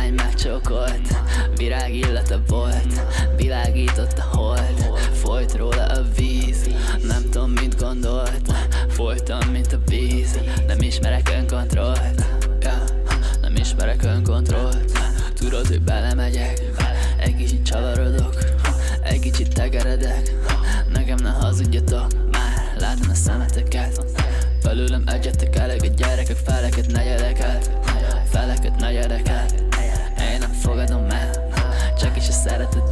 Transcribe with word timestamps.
lány 0.00 0.14
megcsókolt 0.14 1.14
Virág 1.56 1.94
illata 1.94 2.42
volt, 2.46 3.00
világított 3.36 4.18
a 4.18 4.36
hold. 4.36 4.98
Folyt 5.12 5.56
róla 5.56 5.84
a 5.84 6.02
víz, 6.16 6.70
nem 7.06 7.22
tudom 7.30 7.50
mit 7.50 7.80
gondolt. 7.80 8.52
Folytam, 8.88 9.48
mint 9.52 9.72
a 9.72 9.78
víz, 9.86 10.38
nem 10.66 10.80
ismerek 10.80 11.30
önkontrollt. 11.38 12.24
Ja, 12.60 12.84
Nem 13.40 13.54
ismerek 13.56 14.02
önkontrollt. 14.04 14.98
Tudod, 15.34 15.66
hogy 15.66 15.82
belemegyek, 15.82 16.62
egy 17.18 17.36
kicsit 17.36 17.62
csavarodok 17.62 18.34
Egy 19.02 19.20
kicsit 19.20 19.54
tegeredek, 19.54 20.34
nekem 20.92 21.18
ne 21.22 21.30
hazudjatok 21.30 22.06
Már 22.30 22.74
látom 22.78 23.10
a 23.10 23.14
szemeteket. 23.14 24.04
Belőlem 24.62 25.02
egyetek 25.06 25.56
elég 25.56 25.82
a 25.82 25.94
gyerekek 25.96 26.36
feleket, 26.36 26.92
negyedeket. 26.92 27.70
Feleket, 28.30 28.76
negyedeket. 28.80 29.50
Én 29.52 29.58
nem 29.60 29.69
fogadom 30.70 31.10
el. 31.10 31.30
Csak 31.98 32.16
is 32.16 32.28
a 32.28 32.32
szeretetet 32.32 32.90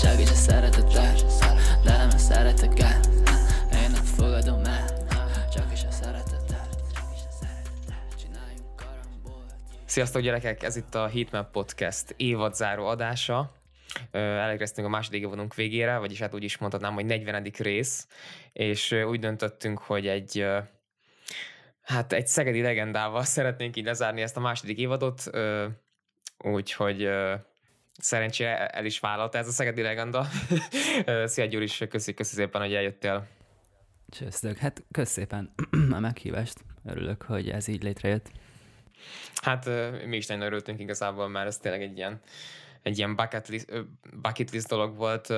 Csak 0.00 0.20
is 0.20 0.30
a 0.30 0.34
szeretetet 0.34 0.92
De 1.84 1.96
nem 1.96 2.08
a 2.08 2.18
szereteket. 2.18 3.08
Én 3.72 3.90
nem 3.90 4.04
fogadom 4.04 4.64
el. 4.64 4.84
Csak 5.54 5.72
is 5.72 5.84
a 5.84 5.90
szeretetet 5.90 6.68
Csináljunk 8.20 8.76
karambolt. 8.76 9.52
Sziasztok 9.84 10.22
gyerekek, 10.22 10.62
ez 10.62 10.76
itt 10.76 10.94
a 10.94 11.08
Heatmap 11.08 11.50
Podcast 11.50 12.14
évadzáró 12.16 12.86
adása. 12.86 13.52
Elérkeztünk 14.10 14.86
a 14.86 14.90
második 14.90 15.22
évadunk 15.22 15.54
végére, 15.54 15.98
vagyis 15.98 16.20
hát 16.20 16.34
úgy 16.34 16.44
is 16.44 16.58
mondhatnám, 16.58 16.94
hogy 16.94 17.06
40. 17.06 17.50
rész, 17.58 18.06
és 18.52 18.92
úgy 18.92 19.20
döntöttünk, 19.20 19.78
hogy 19.78 20.06
egy 20.06 20.46
hát 21.82 22.12
egy 22.12 22.26
szegedi 22.26 22.62
legendával 22.62 23.24
szeretnénk 23.36 23.76
így 23.76 23.84
lezárni 23.84 24.22
ezt 24.22 24.36
a 24.36 24.40
második 24.40 24.78
évadot, 24.78 25.30
úgyhogy 26.38 27.08
szerencsére 27.98 28.66
el 28.66 28.84
is 28.84 29.00
vállalta 29.00 29.38
ez 29.38 29.48
a 29.48 29.50
szegedi 29.50 29.82
legenda. 29.82 30.26
Szia 31.24 31.44
Gyuri, 31.44 31.64
és 31.64 31.84
köszi, 31.88 32.14
köszi 32.14 32.34
szépen, 32.34 32.60
hogy 32.60 32.74
eljöttél. 32.74 33.26
Csősztök. 34.08 34.56
Hát 34.56 34.82
kösz 34.90 35.10
szépen 35.10 35.54
a 35.96 35.98
meghívást. 35.98 36.58
Örülök, 36.84 37.22
hogy 37.22 37.50
ez 37.50 37.68
így 37.68 37.82
létrejött. 37.82 38.30
Hát 39.34 39.70
mi 40.06 40.16
is 40.16 40.26
nagyon 40.26 40.42
örültünk 40.42 40.80
igazából, 40.80 41.28
mert 41.28 41.46
ez 41.46 41.58
tényleg 41.58 41.82
egy 41.82 41.96
ilyen, 41.96 42.20
egy 42.82 42.98
ilyen 42.98 43.16
bucket 43.16 43.48
list, 43.48 43.72
bucket 44.20 44.50
list 44.50 44.68
dolog 44.68 44.96
volt. 44.96 45.28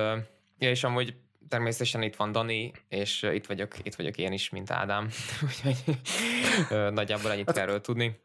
Ja, 0.58 0.70
és 0.70 0.84
amúgy 0.84 1.14
természetesen 1.48 2.02
itt 2.02 2.16
van 2.16 2.32
Dani, 2.32 2.72
és 2.88 3.22
itt 3.22 3.46
vagyok, 3.46 3.74
itt 3.82 3.94
vagyok 3.94 4.16
én 4.16 4.32
is, 4.32 4.50
mint 4.50 4.70
Ádám. 4.70 5.08
Úgyhogy 5.46 5.98
nagyjából 6.68 7.32
ennyit 7.32 7.52
kell 7.52 7.62
erről 7.62 7.80
tudni. 7.80 8.20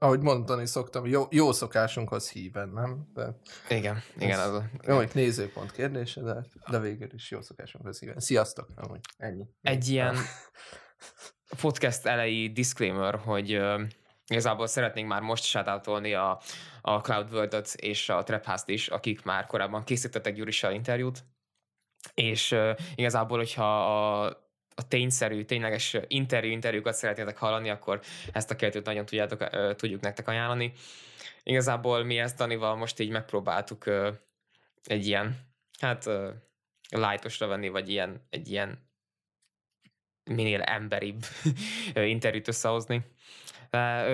Ahogy 0.00 0.20
mondani 0.20 0.66
szoktam, 0.66 1.06
jó, 1.06 1.26
jó 1.30 1.52
szokásunkhoz 1.52 2.30
híven, 2.30 2.68
nem? 2.68 3.10
De, 3.14 3.38
Igen, 3.68 4.02
igen, 4.18 4.38
az 4.38 4.54
a, 4.54 4.70
jó, 4.86 4.96
hogy 4.96 5.10
nézőpont 5.14 5.72
kérdése, 5.72 6.20
de, 6.20 6.46
de 6.70 6.78
végül 6.78 7.08
is 7.14 7.30
jó 7.30 7.40
szokásunkhoz 7.40 7.98
híven. 7.98 8.18
Sziasztok! 8.20 8.68
Amúgy, 8.76 9.00
ennyi. 9.16 9.46
egy 9.62 9.88
ilyen 9.88 10.16
podcast 11.60 12.06
elejé 12.06 12.46
disclaimer, 12.46 13.14
hogy 13.14 13.60
igazából 14.26 14.66
szeretnénk 14.66 15.08
már 15.08 15.22
most 15.22 15.44
shoutoukolni 15.44 16.14
a, 16.14 16.40
a 16.80 17.00
Cloud 17.00 17.32
world 17.32 17.64
és 17.76 18.08
a 18.08 18.22
Trap 18.22 18.44
House-t 18.44 18.68
is, 18.68 18.88
akik 18.88 19.22
már 19.22 19.46
korábban 19.46 19.84
készítettek 19.84 20.34
Gyurissal 20.34 20.72
interjút, 20.72 21.24
és 22.14 22.52
uh, 22.52 22.70
igazából, 22.94 23.38
hogyha 23.38 23.96
a, 23.96 24.36
a 24.78 24.88
tényszerű, 24.88 25.44
tényleges 25.44 25.96
interjú 26.06 26.50
interjúkat 26.50 26.94
szeretnétek 26.94 27.36
hallani, 27.36 27.70
akkor 27.70 28.00
ezt 28.32 28.50
a 28.50 28.56
kettőt 28.56 28.84
nagyon 28.84 29.06
tudjátok, 29.06 29.48
tudjuk 29.76 30.00
nektek 30.00 30.28
ajánlani. 30.28 30.72
Igazából 31.42 32.04
mi 32.04 32.18
ezt 32.18 32.36
Danival 32.36 32.76
most 32.76 32.98
így 33.00 33.10
megpróbáltuk 33.10 33.84
egy 34.84 35.06
ilyen, 35.06 35.36
hát 35.78 36.10
lightosra 36.88 37.46
venni, 37.46 37.68
vagy 37.68 37.88
ilyen, 37.88 38.26
egy 38.30 38.50
ilyen 38.50 38.88
minél 40.24 40.60
emberibb 40.60 41.24
interjút 41.94 42.48
összehozni. 42.48 43.02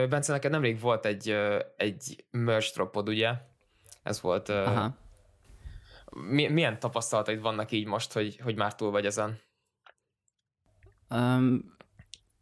Bence, 0.09 0.33
neked 0.33 0.51
nemrég 0.51 0.81
volt 0.81 1.07
egy, 1.07 1.37
egy 1.77 2.25
merch 2.31 2.75
dropod, 2.75 3.09
ugye? 3.09 3.33
Ez 4.03 4.21
volt. 4.21 4.49
Aha. 4.49 4.97
Mi, 6.11 6.49
milyen 6.49 6.79
tapasztalataid 6.79 7.41
vannak 7.41 7.71
így 7.71 7.87
most, 7.87 8.13
hogy, 8.13 8.39
hogy 8.43 8.57
már 8.57 8.75
túl 8.75 8.91
vagy 8.91 9.07
ezen? 9.07 9.39
Um, 11.11 11.73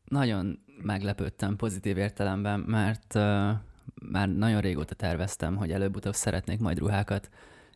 nagyon 0.04 0.64
meglepődtem 0.82 1.56
pozitív 1.56 1.96
értelemben, 1.96 2.60
mert 2.60 3.14
uh, 3.14 3.50
már 3.94 4.28
nagyon 4.28 4.60
régóta 4.60 4.94
terveztem, 4.94 5.56
hogy 5.56 5.72
előbb-utóbb 5.72 6.14
szeretnék 6.14 6.58
majd 6.58 6.78
ruhákat, 6.78 7.30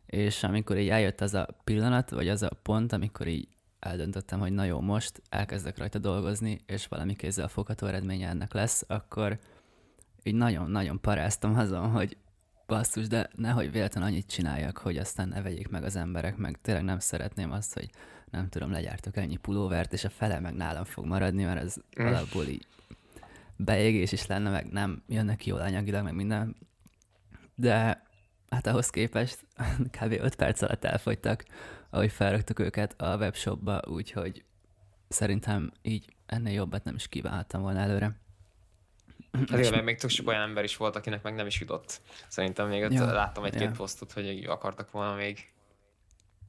és 0.07 0.43
amikor 0.43 0.77
így 0.77 0.89
eljött 0.89 1.21
az 1.21 1.35
a 1.35 1.49
pillanat, 1.65 2.11
vagy 2.11 2.29
az 2.29 2.43
a 2.43 2.51
pont, 2.63 2.93
amikor 2.93 3.27
így 3.27 3.49
eldöntöttem, 3.79 4.39
hogy 4.41 4.53
na 4.53 4.65
jó, 4.65 4.81
most 4.81 5.23
elkezdek 5.29 5.79
rajta 5.79 5.99
dolgozni, 5.99 6.61
és 6.67 6.87
valami 6.87 7.15
kézzel 7.15 7.49
fogható 7.49 7.87
eredménye 7.87 8.29
ennek 8.29 8.53
lesz, 8.53 8.85
akkor 8.87 9.39
így 10.23 10.35
nagyon-nagyon 10.35 11.01
paráztam 11.01 11.59
azon, 11.59 11.91
hogy 11.91 12.17
basszus, 12.67 13.07
de 13.07 13.29
nehogy 13.35 13.73
véletlenül 13.73 14.09
annyit 14.09 14.27
csináljak, 14.27 14.79
hogy 14.79 14.97
aztán 14.97 15.29
ne 15.29 15.43
vegyék 15.43 15.69
meg 15.69 15.85
az 15.85 15.97
emberek, 15.97 16.37
meg 16.37 16.61
tényleg 16.61 16.85
nem 16.85 16.99
szeretném 16.99 17.53
azt, 17.53 17.75
hogy 17.75 17.91
nem 18.31 18.49
tudom, 18.49 18.71
legyártok 18.71 19.17
ennyi 19.17 19.37
pulóvert, 19.37 19.93
és 19.93 20.05
a 20.05 20.11
fele 20.11 20.41
meg 20.41 20.55
nálam 20.55 20.85
fog 20.85 21.05
maradni, 21.05 21.45
mert 21.45 21.63
ez 21.63 21.75
Mm. 22.03 22.07
alapból 22.07 22.45
így 22.47 22.67
beégés 23.57 24.13
is 24.13 24.27
lenne, 24.27 24.51
meg 24.51 24.67
nem 24.67 25.03
jönnek 25.09 25.37
ki 25.37 25.49
jól 25.49 25.61
anyagilag, 25.61 26.05
meg 26.05 26.15
minden. 26.15 26.57
De 27.55 28.03
hát 28.51 28.67
ahhoz 28.67 28.91
képest 28.91 29.47
kb. 30.01 30.13
5 30.13 30.35
perc 30.35 30.63
alatt 30.63 30.85
elfogytak, 30.85 31.45
ahogy 31.91 32.13
felraktuk 32.13 32.59
őket 32.59 33.01
a 33.01 33.17
webshopba, 33.17 33.81
úgyhogy 33.89 34.45
szerintem 35.09 35.73
így 35.83 36.05
ennél 36.27 36.53
jobbat 36.53 36.85
nem 36.85 36.95
is 36.95 37.09
kívánhattam 37.09 37.61
volna 37.63 37.79
előre. 37.79 38.21
Hát 39.33 39.59
igen, 39.59 39.71
mert 39.71 39.85
még 39.85 39.99
tök 39.99 40.11
sok 40.11 40.29
olyan 40.29 40.41
ember 40.43 40.65
is 40.65 40.77
volt, 40.77 40.97
akinek 40.97 41.23
meg 41.23 41.35
nem 41.35 41.47
is 41.47 41.61
jutott. 41.61 42.01
Szerintem 42.29 42.69
még 42.69 42.83
ott 42.83 42.93
Ja, 42.93 43.13
láttam 43.13 43.45
egy-két 43.45 43.61
ja. 43.61 43.71
posztot, 43.71 44.13
hogy 44.13 44.45
akartak 44.49 44.91
volna 44.91 45.15
még. 45.15 45.53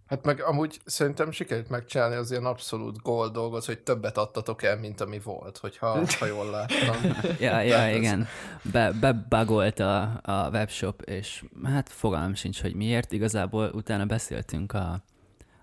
Hát 0.07 0.25
meg 0.25 0.41
amúgy 0.41 0.79
szerintem 0.85 1.31
sikerült 1.31 1.69
megcsinálni 1.69 2.15
az 2.15 2.31
ilyen 2.31 2.45
abszolút 2.45 3.01
gól 3.01 3.29
dolgot, 3.29 3.65
hogy 3.65 3.79
többet 3.79 4.17
adtatok 4.17 4.63
el, 4.63 4.77
mint 4.77 5.01
ami 5.01 5.19
volt, 5.19 5.57
hogyha 5.57 6.05
ha 6.19 6.25
jól 6.25 6.49
láttam. 6.49 7.11
Ja, 7.39 7.59
ja, 7.61 7.77
ez- 7.77 7.95
igen. 7.95 8.27
Be, 8.71 8.91
bebagolt 8.91 9.79
a, 9.79 10.19
a 10.23 10.49
webshop, 10.49 11.01
és 11.01 11.43
hát 11.63 11.89
fogalmam 11.89 12.33
sincs, 12.35 12.61
hogy 12.61 12.75
miért. 12.75 13.11
Igazából 13.11 13.69
utána 13.73 14.05
beszéltünk 14.05 14.73
a, 14.73 15.03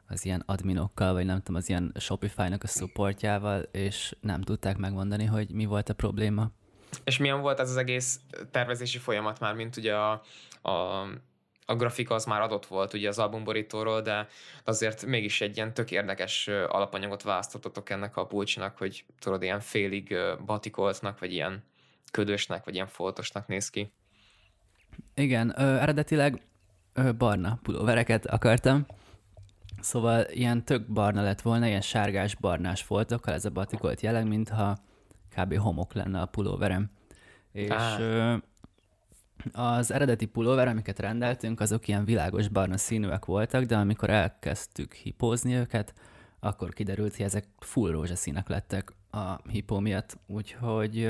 az 0.08 0.25
ilyen 0.25 0.43
adminokkal, 0.46 1.12
vagy 1.12 1.25
nem 1.25 1.37
tudom, 1.38 1.56
az 1.56 1.69
ilyen 1.69 1.94
Shopify-nak 1.99 2.62
a 2.62 2.67
supportjával, 2.67 3.61
és 3.61 4.17
nem 4.20 4.43
tudták 4.43 4.76
megmondani, 4.76 5.25
hogy 5.25 5.50
mi 5.50 5.64
volt 5.64 5.88
a 5.88 5.94
probléma. 5.94 6.50
És 7.05 7.19
milyen 7.19 7.41
volt 7.41 7.61
ez 7.61 7.70
az 7.70 7.76
egész 7.76 8.20
tervezési 8.50 8.99
folyamat 8.99 9.41
már, 9.41 9.55
mint 9.55 9.76
ugye 9.76 9.94
a, 9.94 10.23
a, 10.62 11.05
a 11.66 11.75
grafika 11.75 12.14
az 12.14 12.25
már 12.25 12.40
adott 12.40 12.66
volt 12.66 12.93
ugye 12.93 13.08
az 13.08 13.19
albumborítóról, 13.19 14.00
de 14.00 14.28
azért 14.64 15.05
mégis 15.05 15.40
egy 15.40 15.56
ilyen 15.56 15.75
tök 15.75 15.90
érdekes 15.90 16.49
alapanyagot 16.49 17.22
választottatok 17.22 17.90
ennek 17.90 18.16
a 18.16 18.26
pulcsinak, 18.26 18.78
hogy 18.78 19.05
tudod, 19.19 19.43
ilyen 19.43 19.61
félig 19.61 20.16
batikoltnak, 20.46 21.19
vagy 21.19 21.32
ilyen 21.32 21.62
ködösnek, 22.11 22.64
vagy 22.64 22.75
ilyen 22.75 22.87
foltosnak 22.87 23.46
néz 23.46 23.70
ki. 23.70 23.93
Igen, 25.14 25.55
ö, 25.56 25.76
eredetileg 25.76 26.43
ö, 26.93 27.12
barna 27.12 27.58
pulóvereket 27.62 28.26
akartam, 28.26 28.87
szóval 29.81 30.25
ilyen 30.31 30.64
tök 30.64 30.87
barna 30.93 31.22
lett 31.22 31.40
volna, 31.40 31.67
ilyen 31.67 31.81
sárgás-barnás 31.81 32.82
foltokkal, 32.82 33.34
ez 33.34 33.44
a 33.44 33.50
batikolt 33.50 34.00
jelleg, 34.00 34.26
mintha 34.26 34.76
kb. 35.37 35.56
homok 35.56 35.93
lenne 35.93 36.20
a 36.20 36.26
pulóverem. 36.26 36.90
És 37.52 37.70
Á. 37.70 37.99
ö, 37.99 38.37
az 39.52 39.92
eredeti 39.92 40.26
pulóver, 40.26 40.69
amiket 40.69 40.98
rendeltünk, 40.98 41.60
azok 41.60 41.88
ilyen 41.88 42.04
világos 42.04 42.48
barna 42.48 42.76
színűek 42.76 43.25
voltak, 43.25 43.64
de 43.64 43.76
amikor 43.76 44.10
elkezdtük 44.10 44.92
hipózni 44.92 45.54
őket, 45.54 45.94
akkor 46.40 46.72
kiderült, 46.72 47.16
hogy 47.16 47.25
ezek 47.25 47.44
full 47.58 47.90
rózsaszínek 47.90 48.48
lettek 48.48 48.92
a 49.10 49.48
hipó 49.48 49.78
miatt, 49.78 50.19
úgyhogy 50.26 51.08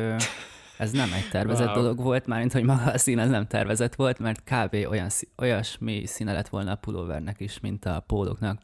ez 0.78 0.90
nem 0.90 1.12
egy 1.12 1.28
tervezett 1.30 1.66
Wow. 1.66 1.74
dolog 1.74 2.00
volt, 2.00 2.26
mármint, 2.26 2.52
hogy 2.52 2.62
maga 2.62 2.82
a 2.92 2.98
szín 2.98 3.18
az 3.18 3.28
nem 3.28 3.46
tervezett 3.46 3.94
volt, 3.94 4.18
mert 4.18 4.42
kb. 4.42 4.74
olyan, 4.88 5.08
olyasmi 5.36 6.06
színe 6.06 6.32
lett 6.32 6.48
volna 6.48 6.70
a 6.70 6.76
pulóvernek 6.76 7.40
is, 7.40 7.60
mint 7.60 7.84
a 7.84 8.04
pólóknak. 8.06 8.60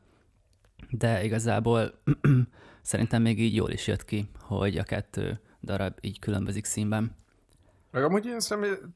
De 0.90 1.24
igazából 1.24 2.02
szerintem 2.82 3.22
még 3.22 3.40
így 3.40 3.54
jól 3.54 3.70
is 3.70 3.86
jött 3.86 4.04
ki, 4.04 4.30
hogy 4.40 4.78
a 4.78 4.82
kettő 4.82 5.40
darab 5.62 5.94
így 6.00 6.18
különbözik 6.18 6.64
színben. 6.64 7.16
Meg 7.90 8.04
amúgy 8.04 8.26
én 8.26 8.40
szerintem 8.40 8.94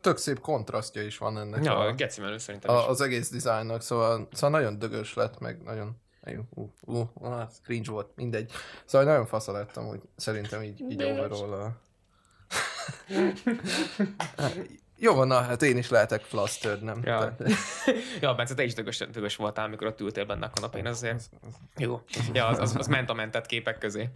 tök 0.00 0.16
szép 0.16 0.40
kontrasztja 0.40 1.02
is 1.02 1.18
van 1.18 1.38
ennek. 1.38 1.64
Ja, 1.64 1.78
a, 1.78 1.94
geci 1.94 2.20
menő 2.20 2.38
szerintem 2.38 2.74
a, 2.74 2.88
Az 2.88 3.00
egész 3.00 3.30
dizájnnak, 3.30 3.82
szóval, 3.82 4.28
szóval 4.32 4.60
nagyon 4.60 4.78
dögös 4.78 5.14
lett, 5.14 5.38
meg 5.38 5.62
nagyon 5.62 5.96
uh, 6.54 6.68
uh, 6.80 7.06
uh, 7.14 7.42
cringe 7.62 7.90
volt, 7.90 8.10
mindegy. 8.14 8.52
Szóval 8.84 9.06
nagyon 9.06 9.26
fasza 9.26 9.52
lettem, 9.52 9.84
hogy 9.84 10.00
szerintem 10.16 10.62
így, 10.62 10.80
így 10.80 11.02
overall 11.02 11.52
a... 11.52 11.76
Jó 14.98 15.14
van, 15.14 15.26
na, 15.26 15.40
hát 15.40 15.62
én 15.62 15.76
is 15.76 15.88
lehetek 15.88 16.22
flustered, 16.22 16.82
nem? 16.82 17.00
Ja, 17.04 17.36
ja 18.20 18.34
Bence, 18.34 18.54
te 18.54 18.64
is 18.64 18.74
dögös, 18.74 18.98
dögös 18.98 19.36
voltál, 19.36 19.64
amikor 19.64 19.86
ott 19.86 20.00
ültél 20.00 20.24
benne 20.24 20.46
a 20.46 20.50
kanapén, 20.50 20.86
azért 20.86 21.30
jó. 21.76 22.00
Ja, 22.32 22.46
az, 22.46 22.58
az, 22.58 22.76
az 22.76 22.86
ment 22.86 23.10
a 23.10 23.14
mentett 23.14 23.46
képek 23.46 23.78
közé. 23.78 24.04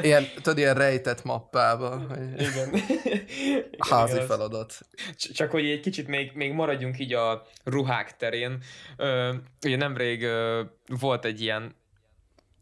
ilyen, 0.00 0.24
tudod, 0.34 0.58
ilyen 0.58 0.74
rejtett 0.74 1.24
mappába. 1.24 2.06
Igen. 2.38 2.82
Házi 3.90 4.14
Igen, 4.14 4.26
feladat. 4.26 4.80
Csak 5.16 5.50
hogy 5.50 5.66
egy 5.66 5.80
kicsit 5.80 6.06
még, 6.06 6.32
még 6.34 6.52
maradjunk 6.52 6.98
így 6.98 7.12
a 7.12 7.46
ruhák 7.64 8.16
terén. 8.16 8.58
Ö, 8.96 9.34
ugye 9.64 9.76
nemrég 9.76 10.22
ö, 10.22 10.62
volt 10.86 11.24
egy 11.24 11.40
ilyen 11.40 11.74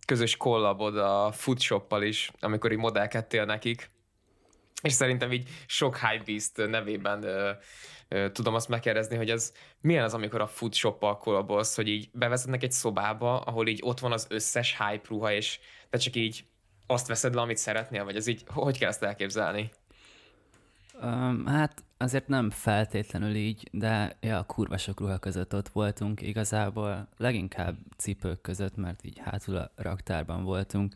közös 0.07 0.37
kollabod 0.37 0.97
a 0.97 1.33
Foodshoppal 1.33 2.03
is, 2.03 2.31
amikor 2.41 2.73
így 2.73 2.79
modellkedtél 2.79 3.45
nekik, 3.45 3.91
és 4.83 4.93
szerintem 4.93 5.33
így 5.33 5.49
sok 5.67 5.99
Hypebeast 5.99 6.57
nevében 6.57 7.23
ö, 7.23 7.51
ö, 8.09 8.31
tudom 8.31 8.55
azt 8.55 8.69
megkérdezni, 8.69 9.17
hogy 9.17 9.31
ez 9.31 9.53
milyen 9.81 10.05
az, 10.05 10.15
amikor 10.15 10.41
a 10.41 10.47
food 10.47 10.75
shop 10.75 11.19
kollabolsz, 11.19 11.77
hogy 11.77 11.89
így 11.89 12.11
bevezetnek 12.13 12.63
egy 12.63 12.73
szobába, 12.73 13.41
ahol 13.41 13.69
így 13.69 13.81
ott 13.83 14.01
van 14.01 14.13
az 14.13 14.27
összes 14.31 14.77
hype 14.79 15.09
ruha, 15.09 15.33
és 15.33 15.59
te 15.91 15.99
csak 15.99 16.17
így 16.17 16.45
azt 16.87 17.07
veszed 17.07 17.35
le, 17.35 17.41
amit 17.41 17.57
szeretnél, 17.57 18.05
vagy 18.05 18.17
ez 18.17 18.27
így, 18.27 18.43
hogy 18.47 18.79
kell 18.79 18.89
ezt 18.89 19.03
elképzelni? 19.03 19.71
Um, 21.03 21.47
hát 21.47 21.85
azért 21.97 22.29
nem 22.29 22.51
feltétlenül 22.51 23.35
így, 23.35 23.69
de 23.73 24.17
ja, 24.21 24.43
kurva 24.43 24.77
sok 24.77 25.01
ruha 25.01 25.19
között 25.19 25.55
ott 25.55 25.69
voltunk 25.69 26.23
igazából, 26.23 27.09
leginkább 27.17 27.77
cipők 27.97 28.41
között, 28.41 28.77
mert 28.77 29.05
így 29.05 29.19
hátul 29.25 29.57
a 29.57 29.71
raktárban 29.77 30.45
voltunk, 30.45 30.95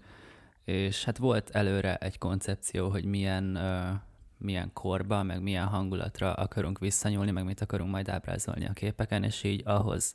és 0.66 1.04
hát 1.04 1.16
volt 1.16 1.50
előre 1.50 1.96
egy 1.96 2.18
koncepció, 2.18 2.88
hogy 2.88 3.04
milyen, 3.04 3.56
uh, 3.56 4.00
milyen 4.38 4.72
korba, 4.72 5.22
meg 5.22 5.42
milyen 5.42 5.66
hangulatra 5.66 6.32
akarunk 6.32 6.78
visszanyúlni, 6.78 7.30
meg 7.30 7.44
mit 7.44 7.60
akarunk 7.60 7.90
majd 7.90 8.08
ábrázolni 8.08 8.66
a 8.66 8.72
képeken, 8.72 9.22
és 9.22 9.42
így 9.42 9.62
ahhoz 9.64 10.14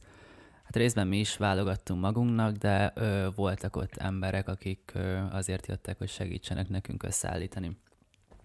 Hát 0.72 0.82
részben 0.82 1.08
mi 1.08 1.20
is 1.20 1.38
válogattunk 1.38 2.02
magunknak, 2.02 2.56
de 2.56 2.92
ö, 2.96 3.28
voltak 3.36 3.76
ott 3.76 3.98
emberek, 3.98 4.48
akik 4.48 4.92
ö, 4.94 5.18
azért 5.32 5.68
jöttek, 5.68 5.98
hogy 5.98 6.10
segítsenek 6.10 6.70
nekünk 6.70 7.04
összeállítani 7.04 7.78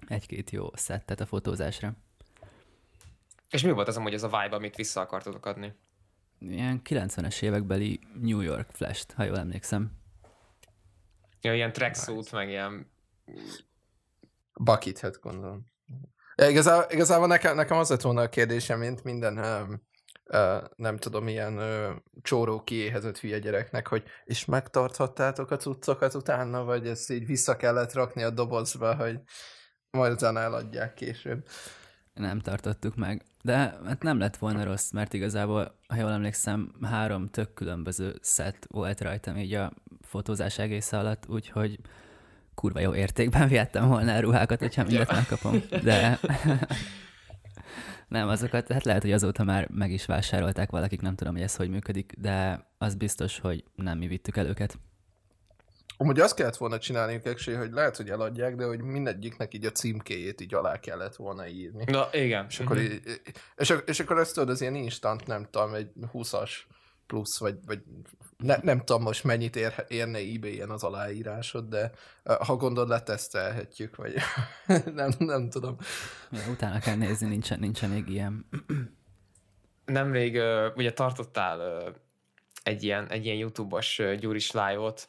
egy-két 0.07 0.51
jó 0.51 0.67
szettet 0.75 1.21
a 1.21 1.27
fotózásra. 1.27 1.93
És 3.51 3.63
mi 3.63 3.71
volt 3.71 3.89
az 3.89 3.97
amúgy 3.97 4.15
ez 4.15 4.23
a 4.23 4.27
vibe, 4.27 4.57
amit 4.57 4.77
vissza 4.77 5.01
akartatok 5.01 5.47
adni? 5.47 5.73
Ilyen 6.39 6.81
90-es 6.85 7.43
évekbeli 7.43 8.01
New 8.21 8.41
York 8.41 8.71
flash 8.71 9.15
ha 9.15 9.25
jól 9.25 9.39
emlékszem. 9.39 9.91
Ja, 11.47 11.55
ilyen 11.55 11.73
tracksuit, 11.73 12.33
meg 12.33 12.49
ilyen... 12.49 12.91
Bucket 14.61 15.01
hat 15.01 15.21
gondolom. 15.21 15.65
Ja, 16.37 16.49
igazából, 16.49 16.87
igazából 16.91 17.27
nekem, 17.27 17.55
nekem 17.55 17.79
az 17.79 17.89
lett 17.89 18.01
volna 18.01 18.21
a 18.21 18.29
kérdésem, 18.29 18.79
mint 18.79 19.05
minden 19.05 19.39
uh, 19.39 19.69
uh, 20.25 20.65
nem 20.77 20.97
tudom, 20.97 21.29
ilyen 21.29 21.57
uh, 21.59 21.97
csóró 22.23 22.63
kiéhezett 22.63 23.19
hülye 23.19 23.39
gyereknek, 23.39 23.87
hogy 23.87 24.05
és 24.25 24.45
megtarthattátok 24.45 25.51
a 25.51 25.57
cuccokat 25.57 26.15
utána, 26.15 26.65
vagy 26.65 26.87
ezt 26.87 27.11
így 27.11 27.27
vissza 27.27 27.57
kellett 27.57 27.93
rakni 27.93 28.23
a 28.23 28.31
dobozba, 28.31 28.95
hogy 28.95 29.21
majd 29.91 30.13
utána 30.13 30.41
eladják 30.41 30.95
később. 30.95 31.47
Nem 32.15 32.41
tartottuk 32.41 32.97
meg. 32.97 33.25
De 33.47 33.79
hát 33.85 34.03
nem 34.03 34.19
lett 34.19 34.37
volna 34.37 34.65
rossz, 34.65 34.91
mert 34.91 35.13
igazából, 35.13 35.79
ha 35.89 35.97
jól 35.97 36.11
emlékszem, 36.11 36.73
három 36.83 37.29
tök 37.29 37.55
különböző 37.55 38.15
szett 38.21 38.67
volt 38.69 39.01
rajtam 39.01 39.37
így 39.37 39.55
a 39.55 39.73
fotózás 40.01 40.59
egész 40.59 40.93
alatt, 40.93 41.25
úgyhogy 41.29 41.79
kurva 42.55 42.81
jó 42.81 42.95
értékben 42.95 43.49
vihettem 43.49 43.89
volna 43.89 44.15
a 44.15 44.21
ruhákat, 44.21 44.59
hogyha 44.59 44.85
mindet 44.85 45.13
megkapom. 45.13 45.63
De 45.83 46.19
nem, 48.09 48.29
azokat, 48.29 48.73
hát 48.73 48.85
lehet, 48.85 49.03
hogy 49.03 49.13
azóta 49.13 49.45
már 49.45 49.69
meg 49.71 49.91
is 49.91 50.07
vásárolták 50.07 50.71
valakik, 50.71 51.01
nem 51.01 51.15
tudom, 51.15 51.33
hogy 51.33 51.43
ez 51.43 51.57
hogy 51.57 51.69
működik, 51.69 52.13
de 52.19 52.67
az 52.79 52.95
biztos, 52.95 53.39
hogy 53.39 53.65
nem 53.75 53.99
mi 53.99 54.07
vittük 54.07 54.37
el 54.37 54.47
őket. 54.47 54.79
Amúgy 55.97 56.21
azt 56.21 56.35
kellett 56.35 56.57
volna 56.57 56.79
csinálni, 56.79 57.21
actually, 57.25 57.59
hogy 57.59 57.73
lehet, 57.73 57.97
hogy 57.97 58.11
eladják, 58.11 58.55
de 58.55 58.65
hogy 58.65 58.81
mindegyiknek 58.81 59.55
így 59.55 59.65
a 59.65 59.71
címkéjét 59.71 60.41
így 60.41 60.55
alá 60.55 60.81
kellett 60.81 61.17
volna 61.17 61.47
írni. 61.47 61.85
Na, 61.87 62.09
igen. 62.13 62.47
És 62.49 62.61
akkor, 62.61 62.79
így, 62.79 63.21
és, 63.57 63.75
és 63.87 64.01
akkor 64.01 64.19
ezt 64.19 64.35
tudod, 64.35 64.49
az 64.49 64.61
ilyen 64.61 64.75
instant, 64.75 65.27
nem 65.27 65.49
tudom, 65.51 65.75
egy 65.75 65.91
20-as 66.13 66.51
plusz, 67.07 67.39
vagy, 67.39 67.59
vagy 67.67 67.83
ne, 68.37 68.57
nem 68.63 68.79
tudom 68.79 69.03
most 69.03 69.25
mennyit 69.25 69.57
ér, 69.57 69.85
érne 69.89 70.19
ebay-en 70.19 70.71
az 70.71 70.83
aláírásod, 70.83 71.69
de 71.69 71.91
ha 72.25 72.57
gondolod, 72.57 72.89
letesztelhetjük, 72.89 73.97
vagy 73.97 74.15
nem, 74.95 75.11
nem 75.19 75.51
tudom. 75.51 75.77
Ja, 76.31 76.41
utána 76.51 76.79
kell 76.79 76.97
nézni, 76.97 77.29
nincsen, 77.29 77.59
nincsen 77.59 77.91
még 77.91 78.09
ilyen. 78.09 78.49
Nemrég 79.85 80.41
ugye 80.75 80.93
tartottál 80.93 81.93
egy 82.63 82.83
ilyen, 82.83 83.09
egy 83.09 83.25
ilyen 83.25 83.37
YouTube-os 83.37 84.03
Gyuris 84.19 84.51
live-ot, 84.51 85.09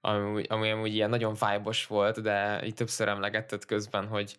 ami, 0.00 0.42
ami 0.42 0.70
amúgy 0.70 0.94
ilyen 0.94 1.10
nagyon 1.10 1.32
vibe 1.32 1.70
volt, 1.88 2.22
de 2.22 2.64
így 2.64 2.74
többször 2.74 3.08
emlegetted 3.08 3.64
közben, 3.64 4.06
hogy, 4.06 4.38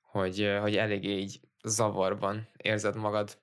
hogy, 0.00 0.56
hogy 0.60 0.76
eléggé 0.76 1.16
így 1.18 1.40
zavarban 1.62 2.48
érzed 2.56 2.96
magad. 2.96 3.38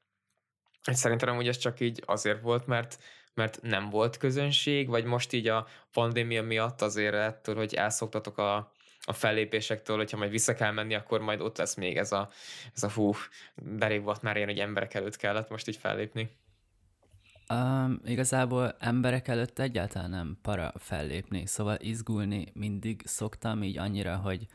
És 0.92 0.98
szerintem 0.98 1.30
amúgy 1.30 1.48
ez 1.48 1.58
csak 1.58 1.80
így 1.80 2.04
azért 2.06 2.42
volt, 2.42 2.68
mert, 2.68 2.98
mert 3.34 3.62
nem 3.62 3.90
volt 3.90 4.18
közönség, 4.18 4.88
vagy 4.88 5.04
most 5.04 5.34
így 5.34 5.48
a 5.48 5.68
pandémia 5.92 6.44
miatt 6.44 6.82
azért 6.82 7.14
ettől, 7.14 7.56
hogy 7.56 7.74
elszoktatok 7.74 8.38
a, 8.38 8.72
a 9.06 9.14
fellépésektől, 9.14 9.98
hogyha 9.98 10.18
majd 10.18 10.32
vissza 10.32 10.54
kell 10.54 10.72
menni, 10.72 10.94
akkor 10.94 11.22
majd 11.22 11.42
ott 11.42 11.58
lesz 11.58 11.76
még 11.76 11.98
ez 11.98 12.12
a, 12.12 12.30
ez 12.76 12.84
a 12.84 12.92
hú, 12.92 13.14
de 13.56 14.00
volt 14.00 14.22
már 14.22 14.36
ilyen, 14.36 14.48
hogy 14.48 14.60
emberek 14.60 14.94
előtt 14.94 15.16
kellett 15.16 15.50
most 15.50 15.68
így 15.68 15.78
fellépni. 15.78 16.42
Um, 17.50 18.00
igazából 18.06 18.76
emberek 18.80 19.28
előtt 19.28 19.60
egyáltalán 19.60 20.10
nem 20.10 20.38
para 20.42 20.74
fellépni, 20.76 21.46
szóval 21.46 21.78
izgulni 21.80 22.48
mindig 22.54 23.02
szoktam 23.06 23.64
így 23.64 23.78
annyira, 23.78 24.16
hogy 24.16 24.48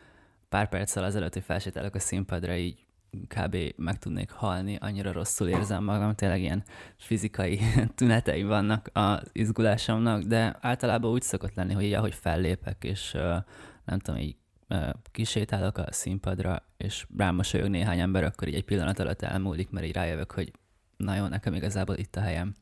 pár 0.49 0.69
perccel 0.69 1.05
azelőtt, 1.05 1.33
hogy 1.33 1.43
felsétálok 1.43 1.95
a 1.95 1.99
színpadra, 1.99 2.57
így 2.57 2.87
kb. 3.11 3.57
meg 3.77 3.99
tudnék 3.99 4.31
halni, 4.31 4.77
annyira 4.81 5.13
rosszul 5.13 5.49
érzem 5.49 5.85
magam, 5.85 6.15
tényleg 6.15 6.41
ilyen 6.41 6.65
fizikai 6.97 7.61
tünetei 7.97 8.43
vannak 8.43 8.91
az 8.93 9.31
izgulásomnak, 9.33 10.23
de 10.23 10.57
általában 10.61 11.11
úgy 11.11 11.23
szokott 11.23 11.55
lenni, 11.55 11.73
hogy 11.73 11.85
így 11.85 11.93
ahogy 11.93 12.15
fellépek, 12.15 12.85
és 12.85 13.15
uh, 13.15 13.37
nem 13.85 13.99
tudom, 13.99 14.21
így 14.21 14.37
uh, 14.69 14.89
kisétálok 15.11 15.79
a 15.79 15.93
színpadra, 15.93 16.63
és 16.77 17.07
rám 17.17 17.35
mosolyog 17.35 17.69
néhány 17.69 18.01
ember, 18.01 18.25
akkor 18.25 18.49
így 18.49 18.55
egy 18.55 18.65
pillanat 18.65 18.99
alatt 18.99 19.23
elmúlik, 19.23 19.71
mert 19.71 19.87
így 19.87 19.95
rájövök, 19.95 20.33
hogy 20.33 20.53
na 20.97 21.15
jó, 21.15 21.27
nekem 21.27 21.55
igazából 21.55 21.97
itt 21.97 22.17
a 22.17 22.21
helyem 22.21 22.55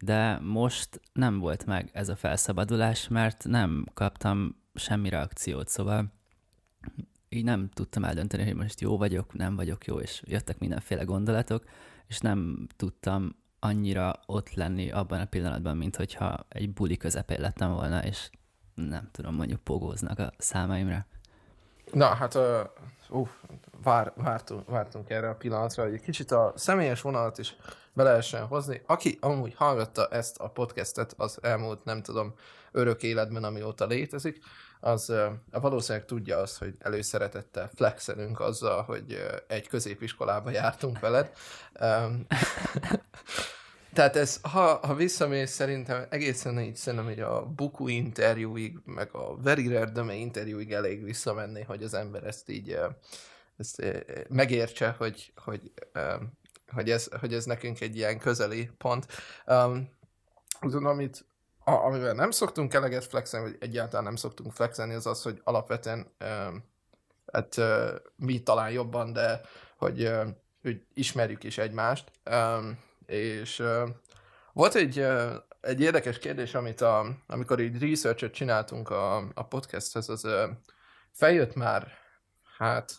de 0.00 0.38
most 0.38 1.00
nem 1.12 1.38
volt 1.38 1.66
meg 1.66 1.90
ez 1.92 2.08
a 2.08 2.16
felszabadulás, 2.16 3.08
mert 3.08 3.44
nem 3.44 3.86
kaptam 3.94 4.56
semmi 4.74 5.08
reakciót, 5.08 5.68
szóval 5.68 6.12
így 7.28 7.44
nem 7.44 7.68
tudtam 7.68 8.04
eldönteni, 8.04 8.44
hogy 8.44 8.54
most 8.54 8.80
jó 8.80 8.96
vagyok, 8.96 9.34
nem 9.34 9.56
vagyok 9.56 9.84
jó, 9.86 10.00
és 10.00 10.22
jöttek 10.26 10.58
mindenféle 10.58 11.02
gondolatok, 11.02 11.64
és 12.06 12.18
nem 12.18 12.66
tudtam 12.76 13.36
annyira 13.58 14.20
ott 14.26 14.54
lenni 14.54 14.90
abban 14.90 15.20
a 15.20 15.24
pillanatban, 15.24 15.76
mint 15.76 15.96
hogyha 15.96 16.46
egy 16.48 16.72
buli 16.72 16.96
közepén 16.96 17.40
lettem 17.40 17.72
volna, 17.72 18.04
és 18.04 18.30
nem 18.74 19.08
tudom, 19.12 19.34
mondjuk 19.34 19.60
pogóznak 19.60 20.18
a 20.18 20.32
számaimra. 20.38 21.06
Na, 21.92 22.14
hát 22.14 22.34
uh, 22.34 22.42
uh, 23.10 23.28
vár, 23.82 24.12
vártunk, 24.16 24.68
vártunk 24.68 25.10
erre 25.10 25.28
a 25.28 25.34
pillanatra, 25.34 25.82
hogy 25.82 25.94
egy 25.94 26.00
kicsit 26.00 26.30
a 26.30 26.52
személyes 26.56 27.00
vonalat 27.00 27.38
is 27.38 27.56
be 27.92 28.02
lehessen 28.02 28.46
hozni. 28.46 28.82
Aki 28.86 29.18
amúgy 29.20 29.54
hallgatta 29.54 30.08
ezt 30.08 30.38
a 30.38 30.48
podcastet 30.48 31.14
az 31.16 31.38
elmúlt, 31.42 31.84
nem 31.84 32.02
tudom, 32.02 32.34
örök 32.72 33.02
életben, 33.02 33.44
amióta 33.44 33.86
létezik, 33.86 34.42
az 34.80 35.12
valószínűleg 35.50 36.06
tudja 36.06 36.38
azt, 36.38 36.58
hogy 36.58 36.74
előszeretettel 36.78 37.70
flexelünk 37.74 38.40
azzal, 38.40 38.82
hogy 38.82 39.22
egy 39.46 39.68
középiskolába 39.68 40.50
jártunk 40.50 40.98
veled. 41.00 41.30
Tehát 43.92 44.16
ez, 44.16 44.38
ha, 44.42 44.86
ha 44.86 44.94
visszamész, 44.94 45.50
szerintem 45.50 46.06
egészen 46.10 46.60
így 46.60 46.76
szerintem, 46.76 47.08
hogy 47.08 47.20
a 47.20 47.46
Buku 47.46 47.88
interjúig, 47.88 48.78
meg 48.84 49.14
a 49.14 49.36
Very 49.36 49.68
Rare 49.68 50.14
interjúig 50.14 50.72
elég 50.72 51.04
visszamenni, 51.04 51.62
hogy 51.62 51.82
az 51.82 51.94
ember 51.94 52.24
ezt 52.24 52.48
így 52.48 52.78
ezt 53.56 53.82
megértse, 54.28 54.94
hogy, 54.98 55.32
hogy, 55.36 55.72
hogy, 56.72 56.90
ez, 56.90 57.08
hogy 57.20 57.34
ez 57.34 57.44
nekünk 57.44 57.80
egy 57.80 57.96
ilyen 57.96 58.18
közeli 58.18 58.70
pont. 58.78 59.06
Um, 59.46 59.90
azon, 60.60 60.86
amit, 60.86 61.24
amivel 61.64 62.14
nem 62.14 62.30
szoktunk 62.30 62.74
eleget 62.74 63.04
flexelni, 63.04 63.50
vagy 63.50 63.58
egyáltalán 63.60 64.04
nem 64.04 64.16
szoktunk 64.16 64.52
flexelni, 64.52 64.94
az 64.94 65.06
az, 65.06 65.22
hogy 65.22 65.40
alapvetően 65.44 66.12
um, 66.20 66.64
hát 67.32 67.56
mi 68.16 68.42
talán 68.42 68.70
jobban, 68.70 69.12
de 69.12 69.40
hogy, 69.76 70.10
hogy 70.62 70.84
ismerjük 70.94 71.44
is 71.44 71.58
egymást. 71.58 72.12
Um, 72.30 72.78
és 73.10 73.58
ö, 73.58 73.86
volt 74.52 74.74
egy, 74.74 74.98
ö, 74.98 75.34
egy 75.60 75.80
érdekes 75.80 76.18
kérdés, 76.18 76.54
amit 76.54 76.80
a, 76.80 77.16
amikor 77.26 77.60
így 77.60 77.90
research 77.90 78.30
csináltunk 78.30 78.90
a, 78.90 79.16
a 79.34 79.46
podcasthez, 79.48 80.08
az 80.08 80.24
ö, 80.24 80.46
feljött 81.12 81.54
már, 81.54 81.92
hát, 82.58 82.92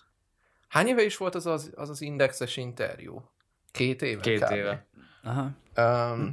hány 0.68 0.88
éve 0.88 1.04
is 1.04 1.18
volt 1.18 1.36
az 1.36 1.46
az, 1.46 1.72
az, 1.76 1.90
az 1.90 2.02
indexes 2.02 2.58
interjú? 2.58 3.32
Két 3.72 4.02
éve? 4.02 4.22
Két 4.22 4.44
kb. 4.44 4.52
éve. 4.52 4.88
Aha. 5.24 5.50
Um, 5.78 6.32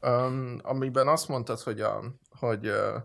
um, 0.00 0.58
amiben 0.62 1.08
azt 1.08 1.28
mondtad, 1.28 1.60
hogy 1.60 1.80
a, 1.80 2.02
hogy, 2.38 2.68
uh, 2.68 3.02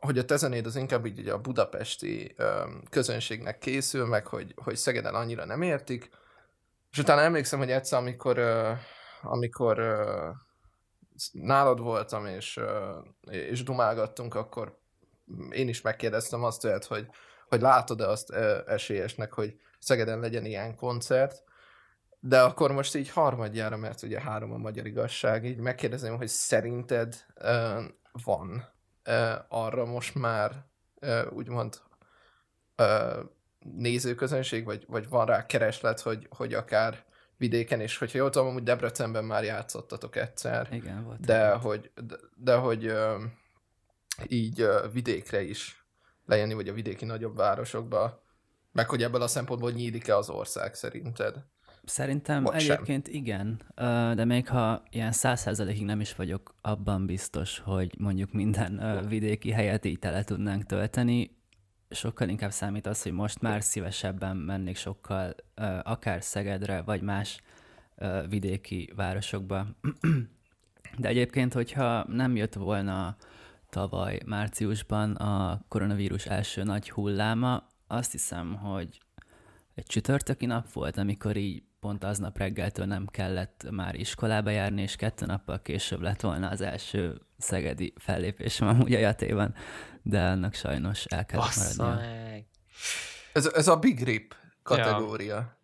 hogy 0.00 0.18
a 0.18 0.24
tezenéd 0.24 0.66
az 0.66 0.76
inkább 0.76 1.06
így 1.06 1.28
a 1.28 1.40
budapesti 1.40 2.34
um, 2.38 2.82
közönségnek 2.90 3.58
készül, 3.58 4.06
meg 4.06 4.26
hogy, 4.26 4.54
hogy 4.56 4.76
Szegeden 4.76 5.14
annyira 5.14 5.44
nem 5.44 5.62
értik. 5.62 6.10
És 6.90 6.98
utána 6.98 7.20
emlékszem, 7.20 7.58
hogy 7.58 7.70
egyszer, 7.70 7.98
amikor, 7.98 8.40
amikor 9.22 9.82
nálad 11.32 11.80
voltam, 11.80 12.26
és, 12.26 12.60
és 13.30 13.62
dumálgattunk, 13.62 14.34
akkor 14.34 14.78
én 15.50 15.68
is 15.68 15.80
megkérdeztem 15.80 16.44
azt 16.44 16.60
tőled, 16.60 16.84
hogy, 16.84 17.06
hogy 17.48 17.60
látod-e 17.60 18.08
azt 18.08 18.30
esélyesnek, 18.66 19.32
hogy 19.32 19.60
Szegeden 19.78 20.20
legyen 20.20 20.44
ilyen 20.44 20.76
koncert, 20.76 21.42
de 22.20 22.40
akkor 22.40 22.72
most 22.72 22.94
így 22.94 23.10
harmadjára, 23.10 23.76
mert 23.76 24.02
ugye 24.02 24.20
három 24.20 24.52
a 24.52 24.56
magyar 24.56 24.86
igazság, 24.86 25.44
így 25.44 25.58
megkérdezem, 25.58 26.16
hogy 26.16 26.28
szerinted 26.28 27.16
uh, 27.42 27.84
van 28.24 28.68
uh, 29.06 29.32
arra 29.48 29.84
most 29.84 30.14
már 30.14 30.64
uh, 31.00 31.32
úgymond 31.32 31.80
uh, 32.78 33.24
nézőközönség, 33.76 34.64
vagy, 34.64 34.84
vagy 34.88 35.08
van 35.08 35.26
rá 35.26 35.46
kereslet, 35.46 36.00
hogy, 36.00 36.26
hogy 36.30 36.54
akár 36.54 37.04
vidéken, 37.36 37.80
és 37.80 37.98
hogyha 37.98 38.18
jól 38.18 38.30
tudom, 38.30 38.52
hogy 38.52 38.62
Debrecenben 38.62 39.24
már 39.24 39.44
játszottatok 39.44 40.16
egyszer, 40.16 40.68
Igen, 40.72 41.04
volt. 41.04 41.20
de 41.20 41.52
egy- 41.52 41.60
hogy, 41.60 41.90
de, 42.06 42.16
de 42.36 42.54
hogy 42.54 42.86
uh, 42.86 43.22
így 44.28 44.62
uh, 44.62 44.92
vidékre 44.92 45.42
is 45.42 45.84
lejönni, 46.26 46.54
vagy 46.54 46.68
a 46.68 46.72
vidéki 46.72 47.04
nagyobb 47.04 47.36
városokba, 47.36 48.22
meg 48.72 48.88
hogy 48.88 49.02
ebből 49.02 49.22
a 49.22 49.26
szempontból 49.26 49.70
nyílik-e 49.70 50.16
az 50.16 50.30
ország 50.30 50.74
szerinted? 50.74 51.34
Szerintem 51.84 52.42
Vagy 52.42 52.60
sem. 52.60 52.72
egyébként 52.72 53.08
igen, 53.08 53.60
ö, 53.74 54.12
de 54.14 54.24
még 54.24 54.48
ha 54.48 54.82
ilyen 54.90 55.12
száz 55.12 55.40
százalékig 55.40 55.84
nem 55.84 56.00
is 56.00 56.14
vagyok 56.14 56.54
abban 56.60 57.06
biztos, 57.06 57.58
hogy 57.58 57.94
mondjuk 57.98 58.32
minden 58.32 58.78
ö, 58.82 59.06
vidéki 59.08 59.50
helyet 59.50 59.84
így 59.84 59.98
tele 59.98 60.24
tudnánk 60.24 60.64
tölteni, 60.66 61.38
sokkal 61.90 62.28
inkább 62.28 62.50
számít 62.50 62.86
az, 62.86 63.02
hogy 63.02 63.12
most 63.12 63.40
már 63.40 63.62
szívesebben 63.62 64.36
mennék 64.36 64.76
sokkal 64.76 65.34
akár 65.82 66.22
Szegedre, 66.22 66.82
vagy 66.82 67.00
más 67.02 67.40
vidéki 68.28 68.92
városokba. 68.96 69.66
De 70.98 71.08
egyébként, 71.08 71.52
hogyha 71.52 72.04
nem 72.08 72.36
jött 72.36 72.54
volna 72.54 73.16
tavaly 73.70 74.20
márciusban 74.26 75.14
a 75.14 75.64
koronavírus 75.68 76.26
első 76.26 76.62
nagy 76.62 76.90
hulláma, 76.90 77.68
azt 77.86 78.12
hiszem, 78.12 78.54
hogy 78.54 79.00
egy 79.74 79.86
csütörtöki 79.86 80.46
nap 80.46 80.72
volt, 80.72 80.96
amikor 80.96 81.36
így 81.36 81.62
pont 81.80 82.04
aznap 82.04 82.38
reggeltől 82.38 82.86
nem 82.86 83.06
kellett 83.06 83.66
már 83.70 83.94
iskolába 83.94 84.50
járni, 84.50 84.82
és 84.82 84.96
kettő 84.96 85.26
nappal 85.26 85.62
később 85.62 86.00
lett 86.00 86.20
volna 86.20 86.48
az 86.48 86.60
első 86.60 87.20
szegedi 87.38 87.92
fellépésem 87.96 88.68
amúgy 88.68 88.94
a 88.94 88.98
Jatéban, 88.98 89.54
de 90.02 90.22
annak 90.22 90.54
sajnos 90.54 91.04
el 91.04 91.26
kellett 91.26 91.44
Bassza 91.44 91.82
maradnia. 91.84 92.10
meg. 92.30 92.46
Ez, 93.32 93.46
ez 93.46 93.68
a 93.68 93.76
Big 93.76 94.04
Rip 94.04 94.34
kategória. 94.62 95.34
Ja. 95.34 95.58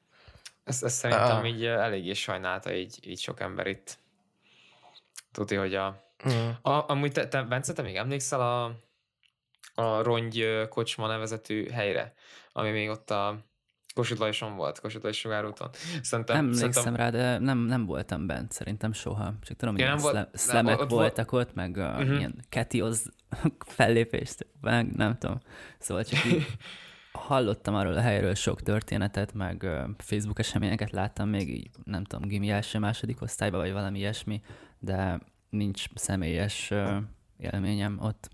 Ezt, 0.65 0.85
ezt 0.85 0.97
szerintem 0.97 1.37
Ah. 1.37 1.49
így 1.49 1.65
eléggé 1.65 2.13
sajnálta 2.13 2.75
így, 2.75 2.99
így 3.03 3.21
sok 3.21 3.41
ember 3.41 3.67
itt. 3.67 3.99
Tudja, 5.33 5.61
hogy 5.61 5.75
a... 5.75 6.05
Mm. 6.29 6.49
a 6.63 6.89
amúgy 6.89 7.13
te, 7.13 7.29
te, 7.29 7.43
Bence, 7.43 7.73
te 7.73 7.83
még 7.83 7.97
emlékszel 7.97 8.41
a, 8.41 8.65
a 9.75 10.03
Rongy 10.03 10.67
kocsma 10.69 11.07
nevezetű 11.07 11.71
helyre, 11.71 12.15
ami 12.53 12.71
még 12.71 12.89
ott 12.89 13.11
a 13.11 13.39
Kossuth 13.97 14.41
volt, 14.57 14.81
Kossuth 14.81 15.12
sugárúton. 15.12 15.69
Szerintem, 16.03 16.37
Nem 16.45 16.53
szerintem 16.53 16.87
emlékszem 16.87 16.97
rá, 16.97 17.11
de 17.11 17.38
nem, 17.38 17.59
nem 17.59 17.87
voltam 17.87 18.26
bent, 18.26 18.53
szerintem 18.53 18.93
soha. 18.93 19.35
Csak 19.43 19.57
tudom, 19.57 19.76
Ja, 19.76 19.87
nem 19.87 19.97
volt- 19.97 20.15
szle- 20.15 20.31
szlemek 20.33 20.73
ott 20.73 20.79
volt- 20.79 20.91
voltak 20.91 21.33
ott, 21.33 21.55
meg 21.55 21.76
uh, 21.76 22.03
Mhm. 22.03 22.12
ilyen 22.12 22.45
ketioz 22.49 23.11
fellépést, 23.76 24.47
meg 24.61 24.93
nem 24.97 25.19
tudom. 25.19 25.41
Szóval 25.79 26.05
csak 26.05 26.25
így 26.25 26.47
hallottam 27.29 27.75
arról 27.75 27.95
a 27.95 28.00
helyről 28.00 28.35
sok 28.35 28.62
történetet, 28.62 29.35
meg 29.35 29.67
Facebook 29.99 30.38
eseményeket 30.38 30.91
láttam 30.91 31.29
még 31.29 31.49
így, 31.50 31.71
nem 31.85 32.05
tudom, 32.05 32.29
gimi 32.29 32.50
első, 32.50 32.79
második 32.79 33.23
osztályban, 33.23 33.61
vagy 33.61 33.73
valami 33.73 33.99
ilyesmi, 33.99 34.41
de 34.79 35.19
nincs 35.50 35.85
személyes 35.95 36.73
élményem 37.38 37.99
ott. 38.00 38.31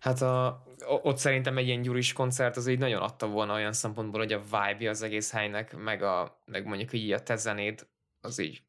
Hát 0.00 0.22
a, 0.22 0.62
ott 0.86 1.16
szerintem 1.16 1.56
egy 1.56 1.66
ilyen 1.66 1.82
gyuris 1.82 2.12
koncert 2.12 2.56
az 2.56 2.66
így 2.66 2.78
nagyon 2.78 3.02
adta 3.02 3.26
volna 3.26 3.54
olyan 3.54 3.72
szempontból, 3.72 4.20
hogy 4.20 4.32
a 4.32 4.40
vibe 4.40 4.90
az 4.90 5.02
egész 5.02 5.32
helynek, 5.32 5.76
meg, 5.76 6.02
a, 6.02 6.42
meg 6.44 6.66
mondjuk 6.66 6.92
így 6.92 7.12
a 7.12 7.22
te 7.22 7.36
zenéd, 7.36 7.86
az 8.20 8.38
így 8.38 8.62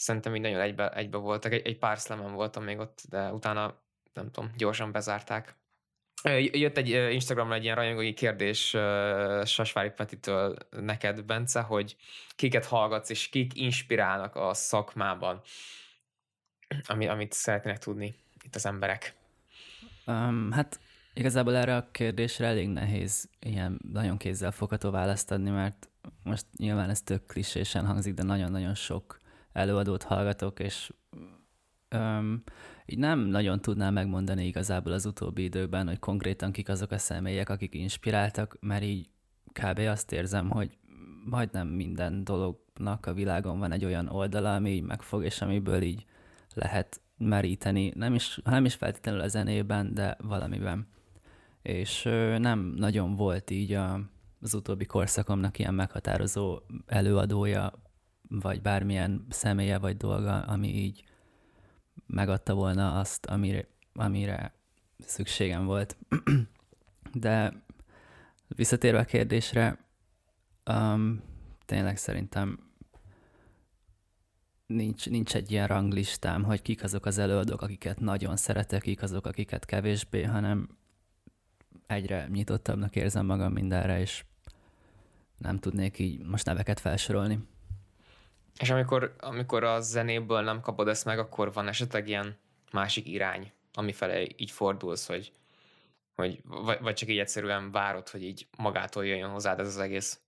szerintem 0.00 0.34
így 0.34 0.40
nagyon 0.40 0.60
egybe, 0.60 0.90
egybe 0.90 1.16
voltak. 1.16 1.52
Egy, 1.52 1.66
egy 1.66 1.78
pár 1.78 1.98
szlemen 1.98 2.32
voltam 2.32 2.64
még 2.64 2.78
ott, 2.78 3.00
de 3.08 3.32
utána 3.32 3.82
nem 4.12 4.30
tudom, 4.30 4.50
gyorsan 4.56 4.92
bezárták. 4.92 5.58
Jött 6.52 6.76
egy 6.76 6.88
Instagramra 6.88 7.54
egy 7.54 7.64
ilyen 7.64 7.76
rajongói 7.76 8.12
kérdés 8.12 8.76
Sasvári 9.44 9.90
Petitől 9.90 10.56
neked, 10.70 11.24
Bence, 11.24 11.60
hogy 11.60 11.96
kiket 12.36 12.64
hallgatsz, 12.66 13.10
és 13.10 13.28
kik 13.28 13.54
inspirálnak 13.54 14.36
a 14.36 14.54
szakmában, 14.54 15.42
ami, 16.86 17.06
amit 17.06 17.32
szeretnének 17.32 17.78
tudni 17.78 18.14
itt 18.44 18.54
az 18.54 18.66
emberek. 18.66 19.14
Um, 20.10 20.50
hát 20.50 20.80
igazából 21.14 21.56
erre 21.56 21.76
a 21.76 21.90
kérdésre 21.90 22.46
elég 22.46 22.68
nehéz 22.68 23.28
ilyen 23.40 23.80
nagyon 23.92 24.16
kézzelfogható 24.16 24.90
választ 24.90 25.30
adni, 25.30 25.50
mert 25.50 25.88
most 26.22 26.46
nyilván 26.56 26.90
ez 26.90 27.02
tök 27.02 27.26
klisésen 27.26 27.86
hangzik, 27.86 28.14
de 28.14 28.22
nagyon-nagyon 28.22 28.74
sok 28.74 29.18
előadót 29.52 30.02
hallgatok, 30.02 30.60
és 30.60 30.92
um, 31.96 32.42
így 32.86 32.98
nem 32.98 33.18
nagyon 33.18 33.60
tudnám 33.60 33.92
megmondani 33.92 34.46
igazából 34.46 34.92
az 34.92 35.06
utóbbi 35.06 35.42
időben, 35.42 35.86
hogy 35.86 35.98
konkrétan 35.98 36.52
kik 36.52 36.68
azok 36.68 36.90
a 36.90 36.98
személyek, 36.98 37.48
akik 37.48 37.74
inspiráltak, 37.74 38.56
mert 38.60 38.82
így 38.82 39.08
kb. 39.52 39.78
azt 39.78 40.12
érzem, 40.12 40.50
hogy 40.50 40.78
majdnem 41.24 41.68
minden 41.68 42.24
dolognak 42.24 43.06
a 43.06 43.14
világon 43.14 43.58
van 43.58 43.72
egy 43.72 43.84
olyan 43.84 44.08
oldala, 44.08 44.54
ami 44.54 44.70
így 44.70 44.82
megfog, 44.82 45.24
és 45.24 45.40
amiből 45.40 45.82
így 45.82 46.06
lehet 46.54 47.00
meríteni, 47.20 47.92
nem 47.94 48.14
is, 48.14 48.40
nem 48.44 48.64
is 48.64 48.74
feltétlenül 48.74 49.20
a 49.20 49.28
zenében, 49.28 49.94
de 49.94 50.16
valamiben. 50.22 50.86
És 51.62 52.02
nem 52.38 52.58
nagyon 52.76 53.16
volt 53.16 53.50
így 53.50 53.72
a, 53.72 54.00
az 54.40 54.54
utóbbi 54.54 54.84
korszakomnak 54.84 55.58
ilyen 55.58 55.74
meghatározó 55.74 56.60
előadója, 56.86 57.72
vagy 58.28 58.62
bármilyen 58.62 59.26
személye 59.28 59.78
vagy 59.78 59.96
dolga, 59.96 60.40
ami 60.40 60.68
így 60.68 61.04
megadta 62.06 62.54
volna 62.54 62.98
azt, 62.98 63.26
amire, 63.26 63.68
amire 63.92 64.54
szükségem 64.98 65.64
volt. 65.64 65.96
De 67.12 67.62
visszatérve 68.48 68.98
a 68.98 69.04
kérdésre, 69.04 69.78
um, 70.70 71.22
tényleg 71.64 71.96
szerintem 71.96 72.69
nincs, 74.70 75.08
nincs 75.08 75.34
egy 75.34 75.50
ilyen 75.50 75.66
ranglistám, 75.66 76.42
hogy 76.42 76.62
kik 76.62 76.82
azok 76.82 77.06
az 77.06 77.18
előadók, 77.18 77.62
akiket 77.62 78.00
nagyon 78.00 78.36
szeretek, 78.36 78.82
kik 78.82 79.02
azok, 79.02 79.26
akiket 79.26 79.64
kevésbé, 79.64 80.22
hanem 80.22 80.68
egyre 81.86 82.26
nyitottabbnak 82.32 82.96
érzem 82.96 83.26
magam 83.26 83.52
mindenre, 83.52 84.00
és 84.00 84.24
nem 85.38 85.58
tudnék 85.58 85.98
így 85.98 86.24
most 86.24 86.44
neveket 86.44 86.80
felsorolni. 86.80 87.38
És 88.58 88.70
amikor, 88.70 89.14
amikor 89.18 89.64
a 89.64 89.80
zenéből 89.80 90.40
nem 90.40 90.60
kapod 90.60 90.88
ezt 90.88 91.04
meg, 91.04 91.18
akkor 91.18 91.52
van 91.52 91.68
esetleg 91.68 92.08
ilyen 92.08 92.36
másik 92.72 93.06
irány, 93.06 93.52
amifele 93.72 94.22
így 94.36 94.50
fordulsz, 94.50 95.06
hogy, 95.06 95.32
hogy 96.14 96.40
vagy, 96.44 96.78
vagy 96.80 96.94
csak 96.94 97.08
így 97.08 97.18
egyszerűen 97.18 97.70
várod, 97.70 98.08
hogy 98.08 98.22
így 98.22 98.46
magától 98.56 99.06
jöjjön 99.06 99.30
hozzád 99.30 99.60
ez 99.60 99.66
az 99.66 99.78
egész. 99.78 100.20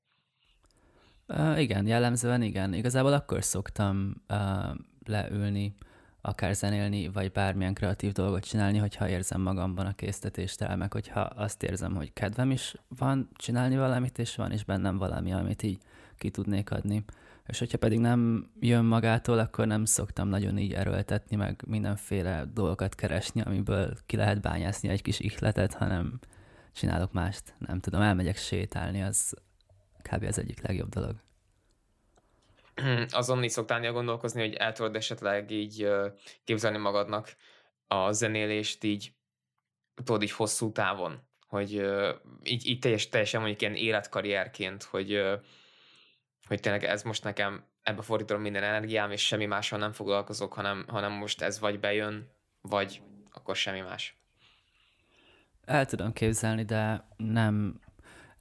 Igen, 1.56 1.86
jellemzően 1.86 2.42
igen. 2.42 2.74
Igazából 2.74 3.12
akkor 3.12 3.44
szoktam 3.44 4.14
uh, 4.28 4.76
leülni, 5.04 5.74
akár 6.20 6.54
zenélni, 6.54 7.08
vagy 7.08 7.32
bármilyen 7.32 7.74
kreatív 7.74 8.12
dolgot 8.12 8.44
csinálni, 8.44 8.78
hogyha 8.78 9.08
érzem 9.08 9.40
magamban 9.40 9.86
a 9.86 9.94
késztetést 9.94 10.76
meg 10.76 10.92
hogyha 10.92 11.20
azt 11.20 11.62
érzem, 11.62 11.94
hogy 11.94 12.12
kedvem 12.12 12.50
is 12.50 12.74
van 12.98 13.28
csinálni 13.34 13.76
valamit, 13.76 14.18
és 14.18 14.36
van 14.36 14.52
is 14.52 14.64
bennem 14.64 14.98
valami, 14.98 15.32
amit 15.32 15.62
így 15.62 15.78
ki 16.18 16.30
tudnék 16.30 16.70
adni. 16.70 17.04
És 17.46 17.58
hogyha 17.58 17.78
pedig 17.78 17.98
nem 17.98 18.50
jön 18.60 18.84
magától, 18.84 19.38
akkor 19.38 19.66
nem 19.66 19.84
szoktam 19.84 20.28
nagyon 20.28 20.58
így 20.58 20.72
erőltetni, 20.72 21.36
meg 21.36 21.62
mindenféle 21.66 22.44
dolgokat 22.54 22.94
keresni, 22.94 23.40
amiből 23.40 23.94
ki 24.06 24.16
lehet 24.16 24.40
bányászni 24.40 24.88
egy 24.88 25.02
kis 25.02 25.20
ihletet, 25.20 25.74
hanem 25.74 26.18
csinálok 26.72 27.12
mást. 27.12 27.54
Nem 27.58 27.78
tudom, 27.78 28.00
elmegyek 28.00 28.36
sétálni, 28.36 29.02
az 29.02 29.34
kb. 30.02 30.23
az 30.23 30.38
egyik 30.38 30.62
legjobb 30.62 30.88
dolog. 30.88 31.14
Azon 33.11 33.44
így 33.44 33.50
szoktál 33.50 33.92
gondolkozni, 33.92 34.40
hogy 34.40 34.54
el 34.54 34.73
tudod 34.73 34.97
esetleg 34.97 35.50
így 35.50 35.88
képzelni 36.44 36.78
magadnak 36.78 37.37
a 37.87 38.12
zenélést 38.12 38.85
így, 38.85 39.14
tudod 40.04 40.23
így 40.23 40.32
hosszú 40.32 40.73
távon, 40.73 41.21
hogy 41.47 41.73
így, 42.42 42.66
így 42.66 42.78
teljes, 42.78 43.09
teljesen 43.09 43.40
mondjuk 43.40 43.61
ilyen 43.61 43.75
életkarrierként, 43.75 44.82
hogy, 44.82 45.23
hogy 46.47 46.61
tényleg 46.61 46.85
ez 46.85 47.02
most 47.02 47.25
nekem 47.25 47.64
ebbe 47.82 48.02
fordítom 48.02 48.40
minden 48.40 48.62
energiám, 48.62 49.11
és 49.11 49.26
semmi 49.26 49.47
mással 49.47 49.78
nem 49.78 49.92
foglalkozok, 49.92 50.52
hanem, 50.52 50.85
hanem 50.88 51.12
most 51.12 51.42
ez 51.42 51.61
vagy 51.61 51.80
bejön, 51.80 52.30
vagy 52.61 53.02
akkor 53.32 53.56
semmi 53.56 53.80
más. 53.80 54.16
El 55.64 55.87
tudom 55.87 56.12
képzelni, 56.12 56.64
de 56.64 57.06
nem, 57.16 57.80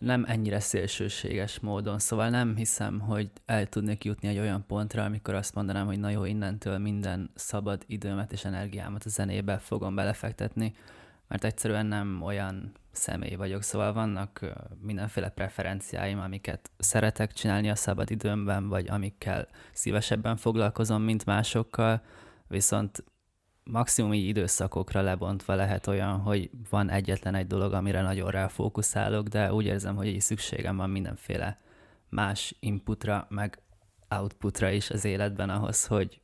nem 0.01 0.25
ennyire 0.27 0.59
szélsőséges 0.59 1.59
módon. 1.59 1.99
Szóval 1.99 2.29
nem 2.29 2.55
hiszem, 2.55 2.99
hogy 2.99 3.29
el 3.45 3.67
tudnék 3.67 4.03
jutni 4.03 4.27
egy 4.27 4.39
olyan 4.39 4.63
pontra, 4.67 5.03
amikor 5.03 5.33
azt 5.33 5.55
mondanám, 5.55 5.85
hogy 5.85 5.99
na 5.99 6.09
jó, 6.09 6.25
innentől 6.25 6.77
minden 6.77 7.31
szabad 7.35 7.83
időmet 7.87 8.31
és 8.31 8.45
energiámat 8.45 9.03
a 9.03 9.09
zenébe 9.09 9.57
fogom 9.57 9.95
belefektetni, 9.95 10.73
mert 11.27 11.43
egyszerűen 11.43 11.85
nem 11.85 12.21
olyan 12.21 12.71
személy 12.91 13.35
vagyok, 13.35 13.63
szóval 13.63 13.93
vannak 13.93 14.45
mindenféle 14.81 15.29
preferenciáim, 15.29 16.19
amiket 16.19 16.71
szeretek 16.77 17.33
csinálni 17.33 17.69
a 17.69 17.75
szabad 17.75 18.11
időmben, 18.11 18.67
vagy 18.67 18.89
amikkel 18.89 19.47
szívesebben 19.73 20.37
foglalkozom, 20.37 21.01
mint 21.01 21.25
másokkal, 21.25 22.01
viszont 22.47 23.03
maximum 23.63 24.13
így 24.13 24.27
időszakokra 24.27 25.01
lebontva 25.01 25.55
lehet 25.55 25.87
olyan, 25.87 26.19
hogy 26.19 26.49
van 26.69 26.89
egyetlen 26.89 27.35
egy 27.35 27.47
dolog, 27.47 27.73
amire 27.73 28.01
nagyon 28.01 28.29
ráfókuszálok, 28.29 29.27
de 29.27 29.53
úgy 29.53 29.65
érzem, 29.65 29.95
hogy 29.95 30.07
így 30.07 30.21
szükségem 30.21 30.77
van 30.77 30.89
mindenféle 30.89 31.59
más 32.09 32.55
inputra, 32.59 33.25
meg 33.29 33.61
outputra 34.09 34.69
is 34.69 34.89
az 34.89 35.05
életben 35.05 35.49
ahhoz, 35.49 35.85
hogy 35.85 36.21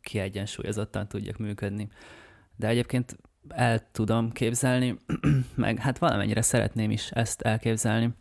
kiegyensúlyozottan 0.00 1.08
tudjak 1.08 1.36
működni. 1.36 1.88
De 2.56 2.68
egyébként 2.68 3.16
el 3.48 3.90
tudom 3.92 4.32
képzelni, 4.32 4.98
meg 5.54 5.78
hát 5.78 5.98
valamennyire 5.98 6.42
szeretném 6.42 6.90
is 6.90 7.10
ezt 7.10 7.42
elképzelni, 7.42 8.14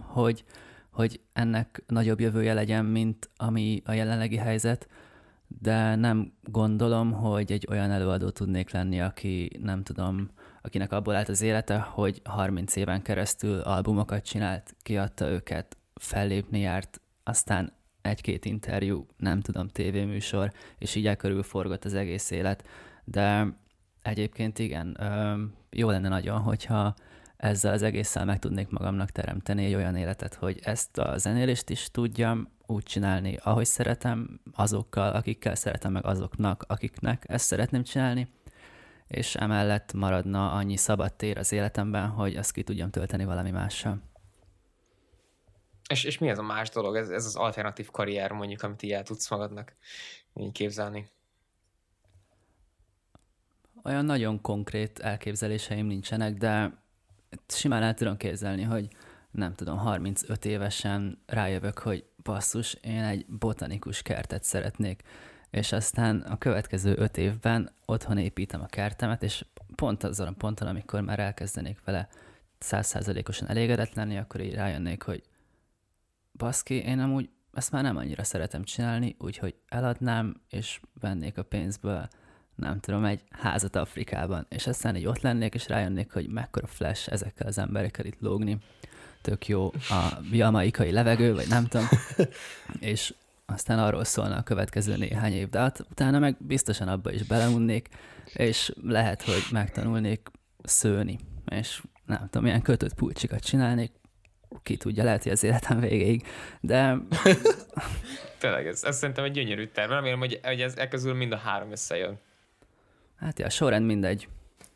hogy, 0.00 0.44
hogy 0.90 1.20
ennek 1.32 1.82
nagyobb 1.86 2.20
jövője 2.20 2.54
legyen, 2.54 2.84
mint 2.84 3.30
ami 3.36 3.82
a 3.84 3.92
jelenlegi 3.92 4.36
helyzet, 4.36 4.88
de 5.48 5.94
nem 5.94 6.32
gondolom, 6.42 7.12
hogy 7.12 7.52
egy 7.52 7.66
olyan 7.70 7.90
előadó 7.90 8.30
tudnék 8.30 8.70
lenni, 8.70 9.00
aki 9.00 9.50
nem 9.62 9.82
tudom, 9.82 10.30
akinek 10.62 10.92
abból 10.92 11.14
állt 11.14 11.28
az 11.28 11.42
élete, 11.42 11.78
hogy 11.78 12.20
30 12.24 12.76
éven 12.76 13.02
keresztül 13.02 13.60
albumokat 13.60 14.24
csinált, 14.24 14.74
kiadta 14.82 15.28
őket, 15.28 15.76
fellépni 15.94 16.58
járt, 16.58 17.00
aztán 17.22 17.72
egy-két 18.02 18.44
interjú, 18.44 19.06
nem 19.16 19.40
tudom, 19.40 19.68
tévéműsor, 19.68 20.52
és 20.78 20.94
így 20.94 21.06
elkörülforgott 21.06 21.84
az 21.84 21.94
egész 21.94 22.30
élet. 22.30 22.64
De 23.04 23.46
egyébként 24.02 24.58
igen, 24.58 24.98
jó 25.70 25.90
lenne 25.90 26.08
nagyon, 26.08 26.40
hogyha 26.40 26.94
ezzel 27.36 27.72
az 27.72 27.82
egésszel 27.82 28.24
meg 28.24 28.38
tudnék 28.38 28.68
magamnak 28.68 29.10
teremteni 29.10 29.64
egy 29.64 29.74
olyan 29.74 29.96
életet, 29.96 30.34
hogy 30.34 30.60
ezt 30.62 30.98
a 30.98 31.18
zenélést 31.18 31.70
is 31.70 31.90
tudjam 31.90 32.48
úgy 32.66 32.82
csinálni, 32.82 33.38
ahogy 33.42 33.66
szeretem, 33.66 34.40
azokkal, 34.52 35.12
akikkel 35.12 35.54
szeretem, 35.54 35.92
meg 35.92 36.04
azoknak, 36.06 36.64
akiknek 36.68 37.24
ezt 37.28 37.46
szeretném 37.46 37.82
csinálni, 37.82 38.28
és 39.06 39.34
emellett 39.34 39.92
maradna 39.92 40.52
annyi 40.52 40.76
szabad 40.76 41.14
tér 41.14 41.38
az 41.38 41.52
életemben, 41.52 42.08
hogy 42.08 42.36
azt 42.36 42.52
ki 42.52 42.62
tudjam 42.62 42.90
tölteni 42.90 43.24
valami 43.24 43.50
mással. 43.50 44.02
És, 45.88 46.04
és 46.04 46.18
mi 46.18 46.28
ez 46.28 46.38
a 46.38 46.42
más 46.42 46.68
dolog? 46.68 46.96
Ez, 46.96 47.08
ez 47.08 47.24
az 47.24 47.36
alternatív 47.36 47.90
karrier 47.90 48.32
mondjuk, 48.32 48.62
amit 48.62 48.82
így 48.82 48.92
el 48.92 49.02
tudsz 49.02 49.30
magadnak 49.30 49.72
így 50.34 50.52
képzelni? 50.52 51.08
Olyan 53.84 54.04
nagyon 54.04 54.40
konkrét 54.40 54.98
elképzeléseim 54.98 55.86
nincsenek, 55.86 56.34
de 56.34 56.84
simán 57.48 57.82
el 57.82 57.94
tudom 57.94 58.16
képzelni, 58.16 58.62
hogy 58.62 58.88
nem 59.36 59.54
tudom, 59.54 59.78
35 59.78 60.44
évesen 60.44 61.18
rájövök, 61.26 61.78
hogy 61.78 62.04
basszus, 62.22 62.74
én 62.74 63.02
egy 63.02 63.26
botanikus 63.26 64.02
kertet 64.02 64.44
szeretnék, 64.44 65.02
és 65.50 65.72
aztán 65.72 66.20
a 66.20 66.38
következő 66.38 66.94
öt 66.96 67.16
évben 67.16 67.70
otthon 67.84 68.18
építem 68.18 68.60
a 68.60 68.66
kertemet, 68.66 69.22
és 69.22 69.44
pont 69.74 70.04
azon 70.04 70.26
a 70.26 70.32
ponton, 70.32 70.68
amikor 70.68 71.00
már 71.00 71.18
elkezdenék 71.18 71.84
vele 71.84 72.08
százszázalékosan 72.58 73.48
elégedett 73.48 73.94
lenni, 73.94 74.18
akkor 74.18 74.40
így 74.40 74.54
rájönnék, 74.54 75.02
hogy 75.02 75.22
baszki, 76.32 76.74
én 76.74 76.98
amúgy 76.98 77.30
ezt 77.52 77.72
már 77.72 77.82
nem 77.82 77.96
annyira 77.96 78.24
szeretem 78.24 78.64
csinálni, 78.64 79.16
úgyhogy 79.18 79.54
eladnám, 79.68 80.40
és 80.48 80.80
vennék 81.00 81.38
a 81.38 81.42
pénzből 81.42 82.08
nem 82.54 82.80
tudom, 82.80 83.04
egy 83.04 83.22
házat 83.30 83.76
Afrikában, 83.76 84.46
és 84.48 84.66
aztán 84.66 84.96
így 84.96 85.06
ott 85.06 85.20
lennék, 85.20 85.54
és 85.54 85.68
rájönnék, 85.68 86.12
hogy 86.12 86.28
mekkora 86.28 86.66
flash 86.66 87.12
ezekkel 87.12 87.46
az 87.46 87.58
emberekkel 87.58 88.04
itt 88.04 88.20
lógni. 88.20 88.58
Tök 89.26 89.46
jó 89.46 89.70
a 89.88 90.18
jamaikai 90.32 90.92
levegő, 90.92 91.34
vagy 91.34 91.48
nem 91.48 91.66
tudom. 91.66 91.86
és 92.92 93.14
aztán 93.46 93.78
arról 93.78 94.04
szólna 94.04 94.36
a 94.36 94.42
következő 94.42 94.96
néhány 94.96 95.32
év, 95.32 95.48
de 95.48 95.58
hát 95.58 95.80
utána 95.90 96.18
meg 96.18 96.36
biztosan 96.38 96.88
abba 96.88 97.12
is 97.12 97.22
beleunnék, 97.22 97.88
és 98.34 98.72
lehet, 98.82 99.22
hogy 99.22 99.42
megtanulnék 99.50 100.28
szőni, 100.62 101.18
és 101.46 101.82
nem 102.04 102.18
tudom, 102.24 102.42
milyen 102.42 102.62
kötött 102.62 102.94
pulcsikat 102.94 103.44
csinálnék, 103.44 103.92
ki 104.62 104.76
tudja, 104.76 105.04
lehet, 105.04 105.22
hogy 105.22 105.32
az 105.32 105.42
életem 105.42 105.80
végéig, 105.80 106.26
de... 106.60 106.96
Tényleg, 108.38 108.66
ez, 108.66 108.84
ez 108.84 108.96
szerintem 108.96 109.24
egy 109.24 109.32
gyönyörű 109.32 109.66
terv. 109.66 109.90
Remélem, 109.90 110.18
hogy, 110.18 110.40
hogy 110.42 110.60
ez 110.60 110.76
e 110.76 110.88
közül 110.88 111.14
mind 111.14 111.32
a 111.32 111.36
három 111.36 111.70
összejön. 111.70 112.18
Hát 113.16 113.38
ja, 113.38 113.50
sorrend 113.50 113.86
mindegy. 113.86 114.28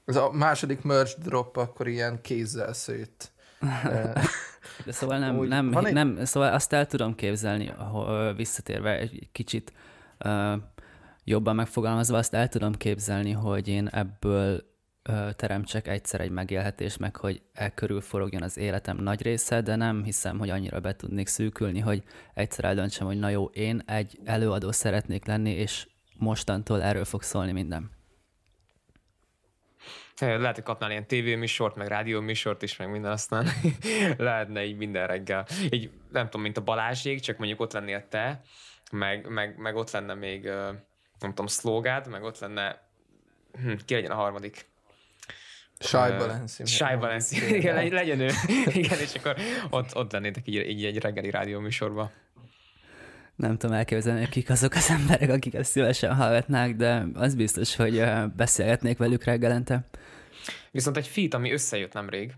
Ez 0.04 0.16
a 0.16 0.30
második 0.30 0.82
merch 0.82 1.18
drop 1.18 1.56
akkor 1.56 1.88
ilyen 1.88 2.20
kézzel 2.20 2.72
szőtt. 2.72 3.32
De 4.85 4.92
szóval 4.92 5.18
nem, 5.18 5.38
Úgy, 5.38 5.49
nem, 5.49 5.77
egy... 5.77 5.92
nem, 5.92 6.25
szóval 6.25 6.53
azt 6.53 6.73
el 6.73 6.87
tudom 6.87 7.14
képzelni, 7.14 7.73
visszatérve 8.37 8.99
egy 8.99 9.29
kicsit 9.33 9.73
uh, 10.25 10.53
jobban 11.25 11.55
megfogalmazva, 11.55 12.16
azt 12.16 12.35
el 12.35 12.49
tudom 12.49 12.73
képzelni, 12.73 13.31
hogy 13.31 13.68
én 13.68 13.87
ebből 13.87 14.64
uh, 15.09 15.31
teremtsek 15.31 15.88
egyszer 15.88 16.20
egy 16.20 16.31
megélhetés, 16.31 16.96
meg 16.96 17.16
hogy 17.16 17.42
e 17.53 17.70
körül 17.75 18.01
forogjon 18.01 18.42
az 18.42 18.59
életem 18.59 18.96
nagy 18.96 19.23
része, 19.23 19.61
de 19.61 19.77
nem 19.77 20.05
hiszem, 20.05 20.38
hogy 20.38 20.51
annyira 20.51 20.81
be 20.81 20.96
tudnék 20.96 21.27
szűkülni, 21.27 21.81
hogy 21.81 22.03
egyszer 22.35 22.64
eldöntsem, 22.64 23.07
hogy 23.07 23.18
na 23.18 23.29
jó, 23.29 23.44
én 23.44 23.83
egy 23.87 24.18
előadó 24.25 24.73
szeretnék 24.73 25.27
lenni, 25.27 25.51
és 25.51 25.88
mostantól 26.16 26.83
erről 26.83 27.05
fog 27.05 27.23
szólni 27.23 27.53
minden. 27.53 27.90
Lehet, 30.20 30.54
hogy 30.54 30.64
kapnál 30.64 30.90
ilyen 30.90 31.06
tévéműsort, 31.06 31.76
meg 31.76 31.88
rádióműsort 31.88 32.62
is, 32.62 32.76
meg 32.76 32.90
minden, 32.90 33.12
aztán 33.12 33.48
lehetne 34.16 34.64
így 34.64 34.76
minden 34.76 35.06
reggel. 35.06 35.46
Így 35.70 35.90
nem 36.12 36.24
tudom, 36.24 36.42
mint 36.42 36.56
a 36.56 36.62
Balázsék, 36.62 37.20
csak 37.20 37.38
mondjuk 37.38 37.61
ott 37.61 37.72
lennél 37.72 38.09
te, 38.09 38.42
meg, 38.90 39.28
meg, 39.28 39.59
meg 39.59 39.76
ott 39.76 39.90
lenne 39.90 40.14
még, 40.14 40.44
nem 41.18 41.28
tudom, 41.28 41.46
szlógád, 41.46 42.09
meg 42.09 42.22
ott 42.22 42.38
lenne, 42.38 42.83
hm, 43.52 43.72
ki 43.85 43.94
legyen 43.94 44.11
a 44.11 44.14
harmadik? 44.14 44.68
Shy 45.78 45.96
Balenci. 45.96 46.64
Shy 46.66 46.96
Balenci, 46.98 47.54
igen, 47.54 47.88
legyen 47.88 48.20
ő. 48.20 48.30
Igen, 48.80 48.98
és 48.98 49.14
akkor 49.14 49.37
ott, 49.70 49.96
ott 49.96 50.12
lennétek 50.12 50.48
így, 50.48 50.68
így 50.68 50.85
egy 50.85 50.98
reggeli 50.98 51.30
rádióműsorban. 51.30 52.11
Nem 53.40 53.57
tudom 53.57 53.76
elképzelni, 53.76 54.29
kik 54.29 54.50
azok 54.50 54.74
az 54.74 54.90
emberek, 54.90 55.31
akik 55.31 55.55
ezt 55.55 55.70
szívesen 55.70 56.14
hallgatnák, 56.14 56.76
de 56.76 57.07
az 57.14 57.35
biztos, 57.35 57.76
hogy 57.76 58.05
beszélgetnék 58.37 58.98
velük 58.98 59.24
reggelente. 59.24 59.85
Viszont 60.70 60.96
egy 60.96 61.07
feat, 61.07 61.35
ami 61.35 61.53
összejött 61.53 61.92
nemrég, 61.92 62.35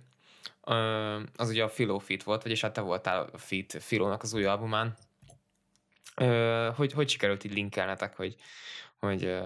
az 1.36 1.48
ugye 1.48 1.62
a 1.62 1.68
Philo 1.68 1.98
feat 1.98 2.22
volt, 2.22 2.42
vagyis 2.42 2.60
hát 2.60 2.72
te 2.72 2.80
voltál 2.80 3.28
a 3.32 3.38
feat 3.38 3.76
Philónak 3.78 4.22
az 4.22 4.34
új 4.34 4.44
albumán. 4.44 4.96
Hogy, 6.76 6.92
hogy 6.92 7.08
sikerült 7.08 7.44
így 7.44 7.52
linkelnetek, 7.52 8.16
hogy, 8.16 8.36
hogy 8.98 9.40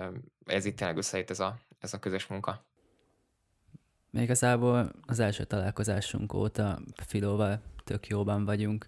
ez 0.47 0.64
itt 0.64 0.77
tényleg 0.77 0.97
összejött 0.97 1.31
ez 1.31 1.40
a, 1.40 1.59
ez 1.81 1.95
a 1.95 1.99
közös 1.99 2.27
munka? 2.27 2.64
Még 4.11 4.23
igazából 4.23 4.92
az 5.07 5.19
első 5.19 5.45
találkozásunk 5.45 6.35
óta 6.35 6.79
Filóval 7.07 7.62
tök 7.85 8.07
jóban 8.07 8.45
vagyunk. 8.45 8.87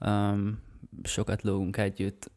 Um, 0.00 0.66
sokat 1.02 1.42
lógunk 1.42 1.76
együtt, 1.76 2.30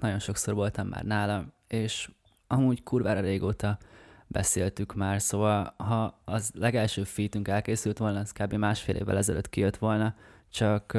nagyon 0.00 0.18
sokszor 0.18 0.54
voltam 0.54 0.86
már 0.86 1.04
nála, 1.04 1.44
és 1.68 2.10
amúgy 2.46 2.82
kurvára 2.82 3.20
régóta 3.20 3.78
beszéltük 4.26 4.94
már, 4.94 5.22
szóval 5.22 5.74
ha 5.76 6.20
az 6.24 6.50
legelső 6.54 7.04
featünk 7.04 7.48
elkészült 7.48 7.98
volna, 7.98 8.18
az 8.18 8.32
kb. 8.32 8.52
másfél 8.54 8.94
évvel 8.94 9.16
ezelőtt 9.16 9.48
kijött 9.48 9.76
volna, 9.76 10.14
csak 10.50 10.92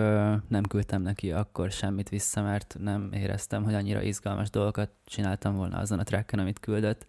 nem 0.48 0.64
küldtem 0.70 1.02
neki 1.02 1.32
akkor 1.32 1.72
semmit 1.72 2.10
vissza, 2.10 2.42
mert 2.42 2.76
nem 2.80 3.10
éreztem, 3.14 3.64
hogy 3.64 3.74
annyira 3.74 4.02
izgalmas 4.02 4.50
dolgokat 4.50 4.90
csináltam 5.06 5.56
volna 5.56 5.78
azon 5.78 6.00
a 6.00 6.04
tracken, 6.04 6.40
amit 6.40 6.60
küldött, 6.60 7.06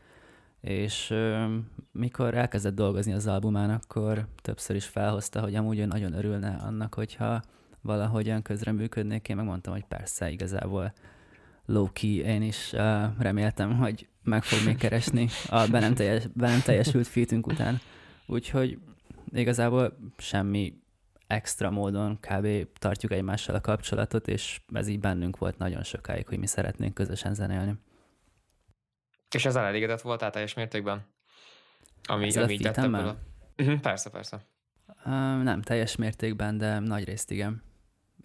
és 0.61 1.15
mikor 1.93 2.35
elkezdett 2.35 2.75
dolgozni 2.75 3.13
az 3.13 3.27
albumán, 3.27 3.71
akkor 3.71 4.27
többször 4.43 4.77
is 4.77 4.87
felhozta, 4.87 5.41
hogy 5.41 5.55
amúgy 5.55 5.79
ő 5.79 5.85
nagyon 5.85 6.13
örülne 6.13 6.57
annak, 6.63 6.95
hogyha 6.95 7.43
valahogyan 7.87 8.43
közreműködnék. 8.43 9.29
Én 9.29 9.37
megmondtam, 9.37 9.73
hogy 9.73 9.85
persze, 9.85 10.31
igazából 10.31 10.93
low-key 11.67 12.19
én 12.19 12.43
is 12.43 12.73
uh, 12.73 13.05
reméltem, 13.19 13.77
hogy 13.77 14.09
meg 14.23 14.43
fog 14.43 14.67
még 14.67 14.77
keresni 14.77 15.29
a 15.49 15.67
be 15.71 15.81
nem, 15.81 15.95
teljes, 15.95 16.27
be 16.27 16.49
nem 16.49 16.61
teljesült 16.61 17.07
fitünk 17.07 17.47
után. 17.47 17.81
Úgyhogy 18.27 18.79
igazából 19.33 19.97
semmi 20.19 20.81
extra 21.27 21.71
módon 21.71 22.19
kb. 22.21 22.47
tartjuk 22.79 23.13
egymással 23.13 23.55
a 23.55 23.61
kapcsolatot, 23.61 24.29
és 24.29 24.61
ez 24.73 24.89
így 24.89 25.01
bennünk 25.01 25.39
volt 25.39 25.59
nagyon 25.59 25.83
sokáig, 25.83 26.27
hogy 26.27 26.39
mi 26.39 26.47
szeretnénk 26.47 26.95
közösen 26.95 27.35
zenélni. 27.35 27.75
És 29.35 29.45
ezzel 29.45 29.65
elégedett 29.65 30.01
voltál 30.01 30.31
teljes 30.31 30.55
mértékben? 30.55 31.05
Ami, 32.09 32.27
Ezzel 32.27 32.43
ami 32.43 32.53
így 32.53 32.61
tett 32.61 32.75
feat-emmel? 32.75 33.01
ebből 33.01 33.11
a- 33.57 33.63
Mhm, 33.63 33.81
Persze, 33.81 34.11
persze. 34.11 34.41
Uh, 35.05 35.43
nem 35.43 35.63
teljes 35.63 35.97
mértékben, 35.97 36.59
de 36.59 36.79
nagy 36.79 37.05
részt 37.05 37.31
igen. 37.31 37.63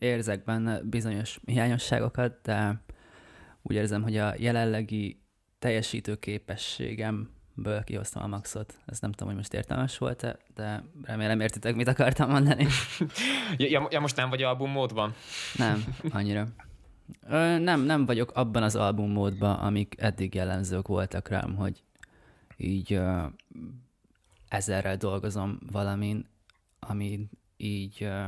Érzek 0.01 0.43
benne 0.43 0.81
bizonyos 0.81 1.39
hiányosságokat, 1.45 2.39
de 2.43 2.81
úgy 3.61 3.75
érzem, 3.75 4.03
hogy 4.03 4.17
a 4.17 4.33
jelenlegi 4.37 5.21
teljesítő 5.59 6.15
képességemből 6.15 7.83
kihoztam 7.83 8.23
a 8.23 8.27
maxot. 8.27 8.77
Ez 8.85 8.99
nem 8.99 9.11
tudom, 9.11 9.27
hogy 9.27 9.37
most 9.37 9.53
értelmes 9.53 9.97
volt-e, 9.97 10.37
de 10.55 10.83
remélem 11.03 11.39
értitek, 11.39 11.75
mit 11.75 11.87
akartam 11.87 12.29
mondani. 12.29 12.67
Ja, 13.57 13.87
ja, 13.91 13.99
most 13.99 14.15
nem 14.15 14.29
vagy 14.29 14.41
album 14.41 14.71
módban? 14.71 15.13
Nem, 15.55 15.83
annyira. 16.09 16.47
Ö, 17.29 17.57
nem, 17.57 17.81
nem 17.81 18.05
vagyok 18.05 18.31
abban 18.31 18.63
az 18.63 18.75
albummódban, 18.75 19.55
amik 19.55 19.95
eddig 19.97 20.35
jellemzők 20.35 20.87
voltak 20.87 21.27
rám, 21.27 21.55
hogy 21.55 21.83
így 22.57 22.93
ö, 22.93 23.25
ezerrel 24.47 24.97
dolgozom 24.97 25.59
valamin, 25.71 26.29
ami 26.79 27.29
így 27.57 28.03
ö, 28.03 28.25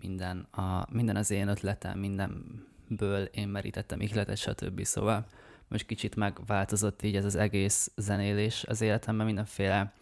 minden, 0.00 0.46
a, 0.50 0.86
minden 0.90 1.16
az 1.16 1.30
én 1.30 1.48
ötletem, 1.48 1.98
mindenből 1.98 3.24
én 3.24 3.48
merítettem 3.48 4.00
ihletet, 4.00 4.36
stb. 4.36 4.84
Szóval 4.84 5.26
most 5.68 5.86
kicsit 5.86 6.16
megváltozott 6.16 7.02
így 7.02 7.16
ez 7.16 7.24
az 7.24 7.34
egész 7.36 7.92
zenélés 7.96 8.64
az 8.64 8.80
életemben, 8.80 9.26
mindenféle 9.26 9.92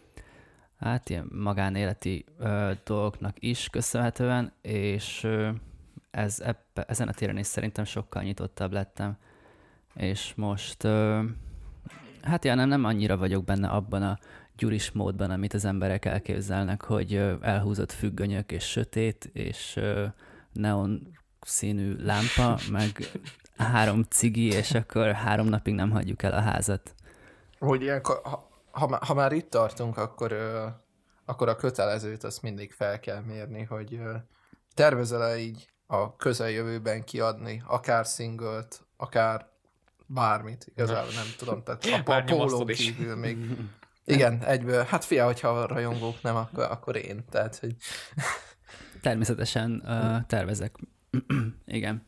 hát 0.79 1.09
ilyen 1.09 1.29
magánéleti 1.33 2.25
ö, 2.37 2.71
dolgoknak 2.83 3.35
is 3.39 3.69
köszönhetően, 3.69 4.51
és 4.61 5.23
ö, 5.23 5.49
ez, 6.11 6.39
ebbe, 6.39 6.83
ezen 6.87 7.07
a 7.07 7.13
téren 7.13 7.37
is 7.37 7.45
szerintem 7.45 7.83
sokkal 7.83 8.23
nyitottabb 8.23 8.71
lettem, 8.71 9.17
és 9.95 10.33
most 10.35 10.83
ö, 10.83 11.23
hát 12.21 12.45
ja, 12.45 12.55
nem, 12.55 12.67
nem 12.67 12.83
annyira 12.83 13.17
vagyok 13.17 13.43
benne 13.43 13.67
abban 13.67 14.03
a 14.03 14.19
gyuris 14.57 14.91
módban, 14.91 15.31
amit 15.31 15.53
az 15.53 15.65
emberek 15.65 16.05
elképzelnek, 16.05 16.83
hogy 16.83 17.15
elhúzott 17.41 17.91
függönyök 17.91 18.51
és 18.51 18.63
sötét, 18.63 19.29
és 19.33 19.79
neon 20.51 21.17
színű 21.41 21.95
lámpa, 21.95 22.59
meg 22.71 22.91
három 23.57 24.03
cigi, 24.09 24.47
és 24.51 24.71
akkor 24.71 25.11
három 25.11 25.47
napig 25.47 25.73
nem 25.73 25.91
hagyjuk 25.91 26.23
el 26.23 26.33
a 26.33 26.41
házat. 26.41 26.93
Hogy 27.59 27.81
ilyenkor, 27.81 28.21
ha, 28.23 28.49
ha, 28.71 28.87
má- 28.87 29.03
ha 29.03 29.13
már 29.13 29.31
itt 29.31 29.49
tartunk, 29.49 29.97
akkor, 29.97 30.35
akkor 31.25 31.49
a 31.49 31.55
kötelezőt 31.55 32.23
azt 32.23 32.41
mindig 32.41 32.71
fel 32.71 32.99
kell 32.99 33.21
mérni, 33.21 33.63
hogy 33.63 33.99
tervezel-e 34.73 35.37
így 35.37 35.69
a 35.87 36.15
közeljövőben 36.15 37.03
kiadni, 37.03 37.63
akár 37.67 38.05
szinglt, 38.05 38.85
akár 38.97 39.47
bármit, 40.05 40.65
igazából 40.69 41.13
nem 41.13 41.27
tudom, 41.37 41.63
tehát 41.63 42.07
a, 42.07 42.15
a 42.15 42.23
pólón 42.23 42.65
kívül 42.65 43.15
még. 43.15 43.37
Igen, 44.05 44.43
egyből. 44.43 44.83
Hát 44.83 45.05
fia, 45.05 45.25
hogyha 45.25 45.47
a 45.47 45.67
rajongók 45.67 46.21
nem, 46.21 46.35
akkor, 46.35 46.63
akkor 46.63 46.95
én. 46.95 47.25
Tehát, 47.29 47.57
hogy 47.57 47.75
Természetesen 49.01 49.83
uh, 49.85 50.25
tervezek. 50.27 50.75
Igen. 51.65 52.05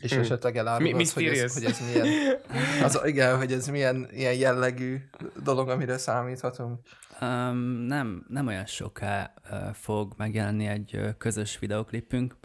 és 0.00 0.12
Hmm. 0.12 0.20
esetleg 0.20 0.56
elárulod, 0.56 1.08
hogy 1.10 1.24
ez, 1.24 1.54
hogy 1.54 1.64
ez 1.64 1.80
milyen, 1.92 2.36
az, 2.82 3.00
igen, 3.04 3.36
hogy 3.36 3.52
ez 3.52 3.68
milyen 3.68 4.08
ilyen 4.10 4.34
jellegű 4.34 4.96
dolog, 5.42 5.68
amire 5.68 5.98
számíthatunk. 5.98 6.80
Um, 7.20 7.56
nem, 7.86 8.26
nem 8.28 8.46
olyan 8.46 8.66
soká 8.66 9.34
uh, 9.50 9.72
fog 9.72 10.14
megjelenni 10.16 10.66
egy 10.66 10.96
uh, 10.96 11.16
közös 11.18 11.58
videoklipünk, 11.58 12.36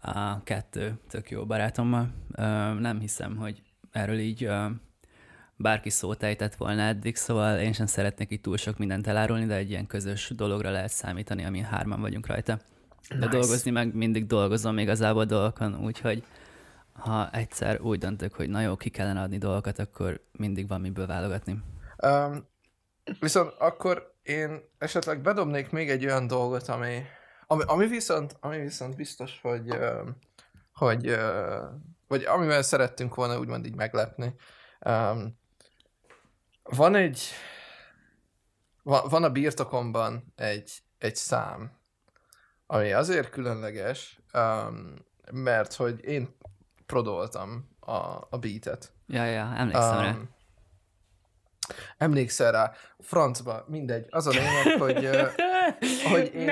a 0.00 0.42
kettő 0.42 0.98
tök 1.08 1.30
jó 1.30 1.46
barátommal. 1.46 2.14
Uh, 2.28 2.78
nem 2.78 2.98
hiszem, 3.00 3.36
hogy 3.36 3.62
erről 3.90 4.18
így 4.18 4.44
uh, 4.44 4.70
bárki 5.60 5.90
szót 5.90 6.22
ejtett 6.22 6.54
volna 6.54 6.82
eddig, 6.82 7.16
szóval 7.16 7.58
én 7.58 7.72
sem 7.72 7.86
szeretnék 7.86 8.30
itt 8.30 8.42
túl 8.42 8.56
sok 8.56 8.78
mindent 8.78 9.06
elárulni, 9.06 9.46
de 9.46 9.54
egy 9.54 9.70
ilyen 9.70 9.86
közös 9.86 10.32
dologra 10.36 10.70
lehet 10.70 10.90
számítani, 10.90 11.44
amin 11.44 11.64
hárman 11.64 12.00
vagyunk 12.00 12.26
rajta. 12.26 12.58
De 13.08 13.16
Nice. 13.16 13.28
dolgozni 13.28 13.70
meg 13.70 13.94
mindig 13.94 14.26
dolgozom 14.26 14.78
igazából 14.78 15.24
dolgokon, 15.24 15.84
úgyhogy 15.84 16.24
ha 16.92 17.30
egyszer 17.30 17.80
úgy 17.80 17.98
döntök, 17.98 18.34
hogy 18.34 18.48
na 18.48 18.60
jó, 18.60 18.76
ki 18.76 18.88
kellene 18.88 19.20
adni 19.20 19.38
dolgokat, 19.38 19.78
akkor 19.78 20.20
mindig 20.32 20.68
van 20.68 20.80
miből 20.80 21.06
válogatni. 21.06 21.62
Um, 22.06 22.48
viszont 23.20 23.54
akkor 23.58 24.14
én 24.22 24.60
esetleg 24.78 25.20
bedobnék 25.20 25.70
még 25.70 25.90
egy 25.90 26.04
olyan 26.04 26.26
dolgot, 26.26 26.68
ami, 26.68 27.02
ami, 27.46 27.62
ami, 27.66 27.86
viszont, 27.86 28.36
ami 28.40 28.60
viszont 28.60 28.96
biztos, 28.96 29.38
hogy, 29.42 29.78
hogy 30.72 31.16
vagy 32.08 32.24
amivel 32.24 32.62
szerettünk 32.62 33.14
volna 33.14 33.38
úgymond 33.38 33.66
így 33.66 33.76
meglepni. 33.76 34.34
Um, 34.86 35.37
van 36.70 36.94
egy 36.94 37.20
van, 38.82 39.24
a 39.24 39.30
birtokomban 39.30 40.32
egy, 40.36 40.82
egy 40.98 41.16
szám, 41.16 41.72
ami 42.66 42.92
azért 42.92 43.30
különleges, 43.30 44.20
um, 44.34 44.94
mert 45.32 45.74
hogy 45.74 46.04
én 46.04 46.36
prodoltam 46.86 47.68
a, 47.80 47.96
a 48.30 48.38
beatet. 48.40 48.92
Ja, 49.06 49.24
ja, 49.24 49.52
emlékszem 49.56 50.00
rá. 50.00 50.10
Um, 50.10 50.28
emlékszel 51.98 52.52
rá, 52.52 52.72
francba, 52.98 53.64
mindegy. 53.66 54.06
Az 54.10 54.26
a 54.26 54.30
lényeg, 54.30 54.78
hogy, 54.78 55.08
hogy 56.12 56.34
én 56.34 56.50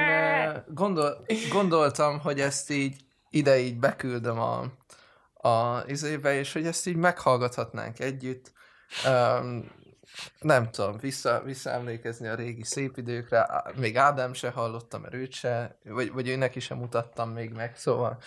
gondol, 0.69 1.27
gondoltam, 1.51 2.21
hogy 2.21 2.41
ezt 2.41 2.71
így 2.71 3.05
ide 3.31 3.59
így 3.59 3.79
beküldöm 3.79 4.39
a, 4.39 4.65
a 5.49 5.85
izébe, 5.87 6.35
és 6.35 6.53
hogy 6.53 6.67
ezt 6.67 6.87
így 6.87 6.97
meghallgathatnánk 6.97 7.99
együtt. 7.99 8.53
Um, 9.07 9.71
nem 10.41 10.71
tudom, 10.71 10.99
vissza, 10.99 11.43
visszaemlékezni 11.45 12.29
a 12.29 12.35
régi 12.35 12.65
szép 12.65 12.97
időkre, 12.97 13.47
még 13.77 13.97
Ádám 13.97 14.33
se 14.33 14.51
hallottam, 14.51 15.01
mert 15.01 15.15
őt 15.15 15.33
se, 15.33 15.79
vagy, 15.85 16.13
vagy 16.13 16.29
ő 16.29 16.37
neki 16.37 16.61
sem 16.61 16.79
mutattam 16.79 17.31
még 17.31 17.51
meg, 17.51 17.77
szóval 17.77 18.19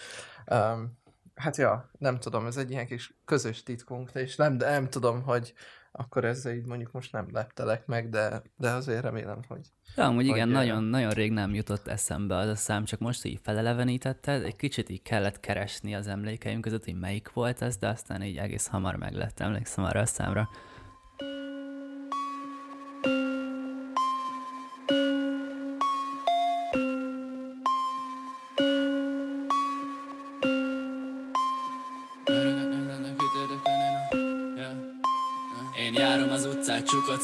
um, 0.52 0.98
hát 1.36 1.58
ja, 1.58 1.90
nem 1.98 2.20
tudom, 2.20 2.46
ez 2.46 2.58
egy 2.58 2.72
ilyen 2.72 2.86
kis 2.86 3.14
közös 3.26 3.64
titkunk, 3.64 4.10
és 4.14 4.36
nem, 4.36 4.58
de 4.58 4.70
nem 4.70 4.90
tudom, 4.90 5.22
hogy 5.24 5.54
akkor 5.92 6.26
ezzel 6.26 6.54
így 6.54 6.66
mondjuk 6.66 6.92
most 6.92 7.12
nem 7.12 7.28
leptelek 7.32 7.86
meg, 7.86 8.10
de, 8.10 8.42
de 8.58 8.70
azért 8.70 9.02
remélem, 9.02 9.40
hogy 9.48 9.62
Ja, 9.96 10.06
amúgy 10.06 10.26
igen, 10.26 10.46
Hogy, 10.46 10.56
nagyon, 10.56 10.84
nagyon 10.84 11.12
rég 11.12 11.32
nem 11.32 11.54
jutott 11.54 11.88
eszembe 11.88 12.36
az 12.36 12.48
a 12.48 12.56
szám, 12.56 12.86
csak 12.86 13.00
most 13.00 13.26
így 13.26 13.40
felelevenítetted, 13.44 14.44
egy 14.44 14.56
kicsit 14.56 14.90
így 14.90 15.02
kellett 15.02 15.40
keresni 15.40 15.96
az 15.96 16.08
emlékeim 16.08 16.62
között, 16.62 16.86
hogy 16.86 17.00
melyik 17.00 17.34
volt 17.34 17.62
ez, 17.62 17.78
de 17.78 17.88
aztán 17.88 18.24
így 18.24 18.38
egész 18.38 18.68
hamar 18.68 18.96
meg 18.96 19.14
lett, 19.14 19.40
emlékszem 19.40 19.84
arra 19.84 20.00
a 20.00 20.06
számra. 20.06 20.50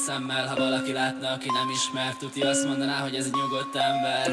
Szemmel 0.06 0.48
Ha 0.48 0.56
valaki 0.56 0.94
látna, 0.94 1.28
aki 1.36 1.50
nem 1.58 1.70
ismer 1.70 2.16
Tuti 2.20 2.42
azt 2.42 2.66
mondaná, 2.68 2.98
hogy 3.06 3.16
ez 3.16 3.26
egy 3.26 3.38
nyugodt 3.42 3.76
ember. 3.90 4.28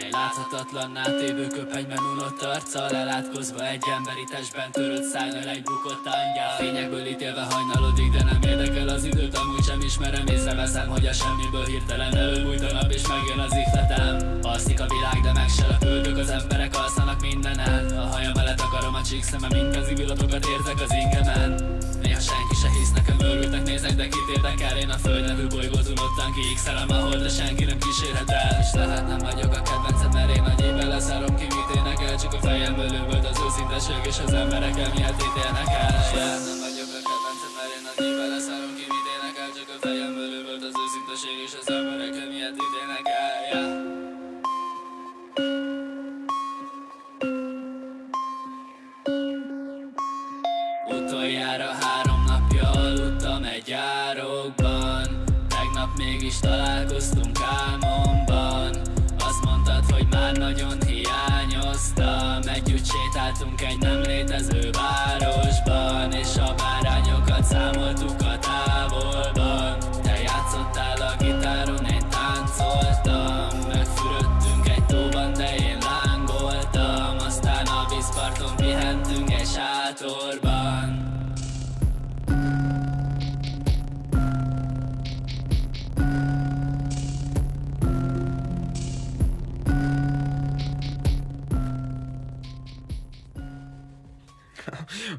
Egy 0.00 0.10
láthatatlanná 0.10 1.02
tévő 1.02 1.46
köpenyben 1.46 2.02
unott 2.12 2.42
arccal 2.42 2.94
Elátkozva 2.96 3.60
egy 3.72 3.84
emberi 3.98 4.24
testben 4.30 4.70
Törött 4.72 5.08
szájnal 5.12 5.48
egy 5.54 5.62
bukott 5.62 6.04
angyal. 6.16 6.52
Fényekből 6.58 7.06
ítélve 7.06 7.44
hajnalodik, 7.50 8.10
de 8.12 8.22
nem 8.24 8.42
érdekel 8.42 8.88
az 8.88 9.04
időt 9.04 9.36
Amúgy 9.38 9.64
sem 9.64 9.80
ismerem, 9.80 10.26
észreveszem, 10.26 10.88
hogy 10.88 11.06
a 11.06 11.12
semmiből 11.12 11.64
hirtelen 11.64 12.16
előbújt 12.16 12.62
a 12.62 12.72
nap 12.72 12.90
És 12.92 13.06
megjön 13.08 13.38
az 13.38 13.54
ihletem. 13.62 14.38
Alszik 14.42 14.80
a 14.80 14.86
világ, 14.94 15.18
de 15.22 15.32
meg 15.32 15.48
se 15.48 15.66
lepődök 15.66 16.18
Az 16.18 16.30
emberek 16.30 16.76
alszanak 16.76 17.20
mindenen 17.20 17.98
A 17.98 18.06
hajam 18.12 18.32
mellett 18.34 18.60
akarom 18.60 18.94
a 18.94 19.02
csík 19.02 19.22
szemem 19.22 19.54
Intenzív 19.62 19.98
illatokat 19.98 20.46
érzek 20.54 20.80
az 20.86 20.92
ingemen. 21.02 21.50
Néha 22.02 22.20
senki 22.20 22.54
se 22.62 22.68
hisz 22.78 22.99
őrültek 23.22 23.62
néznek, 23.62 23.94
de 23.94 24.08
kit 24.08 24.28
érdekel 24.36 24.76
Én 24.78 24.90
a 24.90 24.98
föld 24.98 25.24
nevű 25.26 25.46
bolygót 25.46 25.88
unottan 25.94 26.32
kiixelem 26.34 26.90
ahol, 26.90 27.16
de 27.16 27.28
senki 27.28 27.64
nem 27.64 27.78
kísérhet 27.78 28.30
el. 28.30 28.58
És 28.60 28.70
lehet 28.74 29.06
nem 29.06 29.18
vagyok 29.18 29.52
a 29.58 29.62
kedvencem, 29.62 30.10
mert 30.12 30.36
én 30.36 30.42
nagy 30.42 30.64
éve 30.64 30.84
leszárom 30.86 31.36
ki, 31.36 31.46
mit 31.56 31.76
énekel. 31.76 32.18
Csak 32.18 32.32
a 32.32 32.38
fejemből 32.38 32.90
lövöld 32.90 33.24
az 33.24 33.38
őszinteség 33.46 34.00
és 34.10 34.18
az 34.26 34.32
emberek 34.32 34.76
emiatt 34.86 35.22
ítélnek 35.26 35.70
el. 35.80 35.94
És 36.00 36.69
sétáltunk 63.40 63.60
egy 63.60 63.78
nem 63.78 64.00
létező 64.00 64.70
városban 64.70 66.12
És 66.12 66.36
a 66.36 66.54
bárányokat 66.56 67.09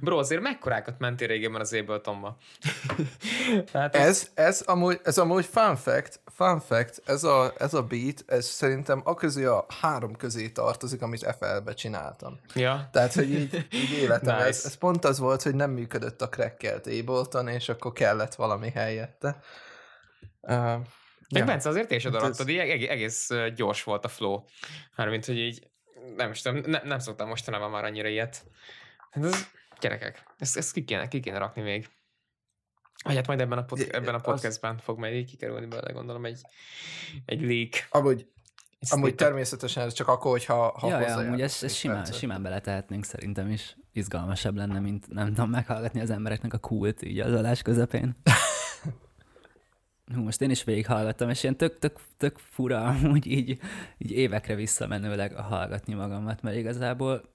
Bro, 0.06 0.18
azért 0.18 0.42
mekkorákat 0.42 1.00
mentél 1.00 1.28
régebben 1.28 1.62
az 1.62 1.74
Abletonba? 1.74 2.38
hát 3.74 3.96
Ez, 3.96 4.32
ez, 4.34 4.62
amúgy, 4.62 5.00
ez 5.04 5.18
amúgy 5.18 5.46
fun 5.46 5.76
fact, 5.76 6.20
fun 6.26 6.60
fact, 6.60 7.02
ez 7.06 7.24
a, 7.24 7.54
ez 7.58 7.74
a 7.74 7.84
beat, 7.84 8.24
ez 8.28 8.46
szerintem 8.46 9.02
a 9.04 9.14
közé 9.14 9.46
a 9.46 9.66
három 9.82 10.16
közé 10.16 10.50
tartozik, 10.50 11.02
amit 11.02 11.36
FL-be 11.40 11.74
csináltam. 11.74 12.40
Ja. 12.56 12.90
Tehát, 12.92 13.14
hogy 13.14 13.32
így, 13.34 13.68
így 13.74 13.92
életem, 13.92 14.36
Nice. 14.36 14.48
ez, 14.48 14.66
ez 14.66 14.76
pont 14.76 15.06
az 15.06 15.20
volt, 15.20 15.42
hogy 15.42 15.56
nem 15.56 15.72
működött 15.72 16.22
a 16.22 16.30
crackelt 16.30 16.88
Ableton, 16.88 17.48
és 17.48 17.70
akkor 17.70 17.92
kellett 17.94 18.36
valami 18.36 18.70
helyette. 18.70 19.40
Uh, 20.42 20.54
Meg 20.54 20.84
ja. 21.30 21.46
Bence, 21.46 21.70
azért 21.70 22.06
odaadtad, 22.06 22.40
ez- 22.40 22.48
így 22.48 22.58
egész, 22.58 22.90
egész 22.90 23.30
gyors 23.56 23.84
volt 23.84 24.06
a 24.06 24.08
flow. 24.08 24.44
Mármint, 24.96 25.26
hogy 25.26 25.38
így, 25.38 25.68
nem 26.16 26.32
is 26.32 26.42
tudom, 26.42 26.62
ne, 26.66 26.82
nem 26.84 27.00
szoktam 27.00 27.28
mostanában 27.28 27.70
már 27.70 27.84
annyira 27.84 28.08
ilyet. 28.08 28.44
Hát 29.12 29.24
ez, 29.24 29.48
gyerekek, 29.82 30.24
ezt, 30.38 30.58
ezt 30.58 30.74
ki, 30.74 30.84
kéne, 30.84 31.08
ki 31.08 31.20
kéne 31.20 31.38
rakni 31.38 31.62
még. 31.62 31.90
Vagy 33.04 33.16
hát 33.16 33.28
majd 33.28 33.40
ebben 33.40 33.58
a, 33.58 33.64
pod, 33.64 33.88
ebben 33.92 34.14
a 34.14 34.18
az- 34.18 34.24
podcastben 34.24 34.78
fog 34.78 35.00
majd 35.00 35.14
így 35.14 35.30
kikerülni 35.30 35.66
belőle, 35.66 35.92
gondolom, 35.92 36.26
egy, 36.26 36.42
egy 37.26 37.42
leak. 37.42 37.88
Amúgy, 37.90 38.20
Egy 38.80 38.88
amúgy 38.92 39.08
snippet. 39.08 39.16
természetesen 39.28 39.84
ez 39.86 39.94
csak 39.94 40.08
akkor, 40.08 40.32
hogyha 40.32 40.78
ha 40.80 40.88
ja, 40.88 41.00
ja, 41.00 41.16
amúgy 41.16 41.42
ezt, 41.42 41.64
ezt 41.64 41.76
simán, 41.76 41.98
percet. 41.98 42.16
simán 42.18 42.42
beletehetnénk 42.42 43.04
szerintem 43.04 43.50
is. 43.52 43.78
Izgalmasabb 43.94 44.56
lenne, 44.56 44.80
mint 44.80 45.08
nem 45.08 45.28
tudom 45.28 45.50
meghallgatni 45.50 46.00
az 46.02 46.10
embereknek 46.10 46.54
a 46.54 46.58
kult 46.58 47.02
így 47.02 47.20
az 47.20 47.34
adás 47.34 47.62
közepén. 47.62 48.16
Hú, 50.14 50.22
most 50.22 50.42
én 50.42 50.50
is 50.50 50.64
végighallgattam, 50.64 51.30
és 51.30 51.44
ilyen 51.44 51.58
tök, 51.58 51.80
tök, 51.80 52.00
tök 52.18 52.38
fura 52.38 52.86
amúgy 52.86 53.26
így, 53.28 53.60
így 53.98 54.12
évekre 54.12 54.56
visszamenőleg 54.56 55.36
hallgatni 55.36 55.94
magamat, 55.94 56.42
mert 56.42 56.56
igazából 56.58 57.30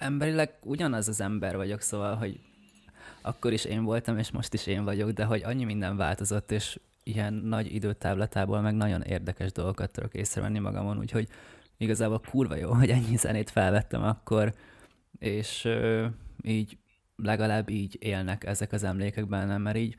emberileg 0.00 0.54
ugyanaz 0.62 1.08
az 1.08 1.20
ember 1.20 1.56
vagyok, 1.56 1.80
szóval, 1.80 2.16
hogy 2.16 2.40
akkor 3.22 3.52
is 3.52 3.64
én 3.64 3.84
voltam, 3.84 4.18
és 4.18 4.30
most 4.30 4.54
is 4.54 4.66
én 4.66 4.84
vagyok, 4.84 5.10
de 5.10 5.24
hogy 5.24 5.42
annyi 5.42 5.64
minden 5.64 5.96
változott, 5.96 6.50
és 6.50 6.80
ilyen 7.02 7.34
nagy 7.34 7.74
időtávlatából 7.74 8.60
meg 8.60 8.74
nagyon 8.74 9.02
érdekes 9.02 9.52
dolgokat 9.52 9.92
tudok 9.92 10.14
észrevenni 10.14 10.58
magamon, 10.58 10.98
úgyhogy 10.98 11.28
igazából 11.76 12.20
kurva 12.30 12.56
jó, 12.56 12.72
hogy 12.72 12.90
ennyi 12.90 13.16
zenét 13.16 13.50
felvettem 13.50 14.02
akkor, 14.02 14.54
és 15.18 15.64
ö, 15.64 16.06
így 16.42 16.78
legalább 17.16 17.68
így 17.68 17.96
élnek 18.00 18.44
ezek 18.44 18.72
az 18.72 18.84
emlékek 18.84 19.28
bennem, 19.28 19.62
mert 19.62 19.76
így 19.76 19.96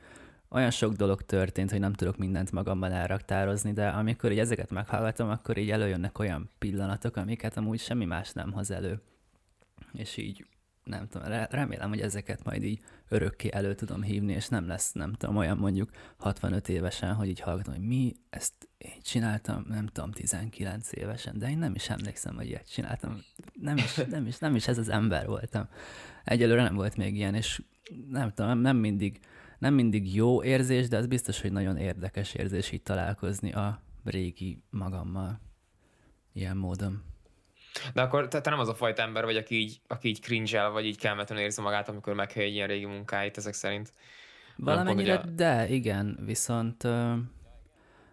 olyan 0.48 0.70
sok 0.70 0.92
dolog 0.92 1.22
történt, 1.22 1.70
hogy 1.70 1.80
nem 1.80 1.92
tudok 1.92 2.16
mindent 2.16 2.52
magamban 2.52 2.92
elraktározni, 2.92 3.72
de 3.72 3.88
amikor 3.88 4.32
így 4.32 4.38
ezeket 4.38 4.70
meghallgatom, 4.70 5.28
akkor 5.28 5.56
így 5.56 5.70
előjönnek 5.70 6.18
olyan 6.18 6.50
pillanatok, 6.58 7.16
amiket 7.16 7.56
amúgy 7.56 7.80
semmi 7.80 8.04
más 8.04 8.32
nem 8.32 8.52
hoz 8.52 8.70
elő. 8.70 9.00
És 9.92 10.16
így 10.16 10.46
nem 10.84 11.08
tudom, 11.08 11.28
re- 11.28 11.48
remélem, 11.50 11.88
hogy 11.88 12.00
ezeket 12.00 12.44
majd 12.44 12.62
így 12.62 12.80
örökké 13.08 13.48
elő 13.52 13.74
tudom 13.74 14.02
hívni, 14.02 14.32
és 14.32 14.48
nem 14.48 14.66
lesz, 14.66 14.92
nem 14.92 15.12
tudom, 15.12 15.36
olyan 15.36 15.56
mondjuk 15.56 15.90
65 16.16 16.68
évesen, 16.68 17.14
hogy 17.14 17.28
így 17.28 17.40
hallgatom, 17.40 17.74
hogy 17.74 17.86
mi, 17.86 18.12
ezt 18.30 18.68
én 18.78 19.00
csináltam, 19.02 19.64
nem 19.68 19.86
tudom, 19.86 20.12
19 20.12 20.92
évesen, 20.92 21.38
de 21.38 21.50
én 21.50 21.58
nem 21.58 21.74
is 21.74 21.90
emlékszem, 21.90 22.34
hogy 22.34 22.46
ilyet 22.46 22.70
csináltam. 22.70 23.22
Nem 23.52 23.76
is, 23.76 23.94
nem 24.10 24.26
is, 24.26 24.38
nem 24.38 24.54
is 24.54 24.68
ez 24.68 24.78
az 24.78 24.88
ember 24.88 25.26
voltam. 25.26 25.68
Egyelőre 26.24 26.62
nem 26.62 26.74
volt 26.74 26.96
még 26.96 27.16
ilyen, 27.16 27.34
és 27.34 27.62
nem 28.08 28.32
tudom, 28.32 28.58
nem 28.58 28.76
mindig, 28.76 29.20
nem 29.58 29.74
mindig 29.74 30.14
jó 30.14 30.42
érzés, 30.42 30.88
de 30.88 30.96
az 30.96 31.06
biztos, 31.06 31.40
hogy 31.40 31.52
nagyon 31.52 31.76
érdekes 31.76 32.34
érzés 32.34 32.72
így 32.72 32.82
találkozni 32.82 33.52
a 33.52 33.82
régi 34.04 34.62
magammal 34.70 35.40
ilyen 36.32 36.56
módon. 36.56 37.11
De 37.94 38.02
akkor 38.02 38.28
te, 38.28 38.40
te 38.40 38.50
nem 38.50 38.58
az 38.58 38.68
a 38.68 38.74
fajta 38.74 39.02
ember 39.02 39.24
vagy, 39.24 39.36
aki 39.36 39.54
így, 39.54 39.80
aki 39.86 40.08
így 40.08 40.20
cringe 40.20 40.68
vagy 40.68 40.86
így 40.86 40.98
kelmetlenül 40.98 41.44
érzi 41.44 41.60
magát, 41.60 41.88
amikor 41.88 42.14
meghely 42.14 42.44
egy 42.44 42.54
ilyen 42.54 42.68
régi 42.68 42.84
munkáit 42.84 43.36
ezek 43.36 43.54
szerint. 43.54 43.92
Valamennyire, 44.56 45.18
pont, 45.18 45.34
de 45.34 45.68
igen, 45.68 46.18
viszont 46.24 46.84
ö, 46.84 47.14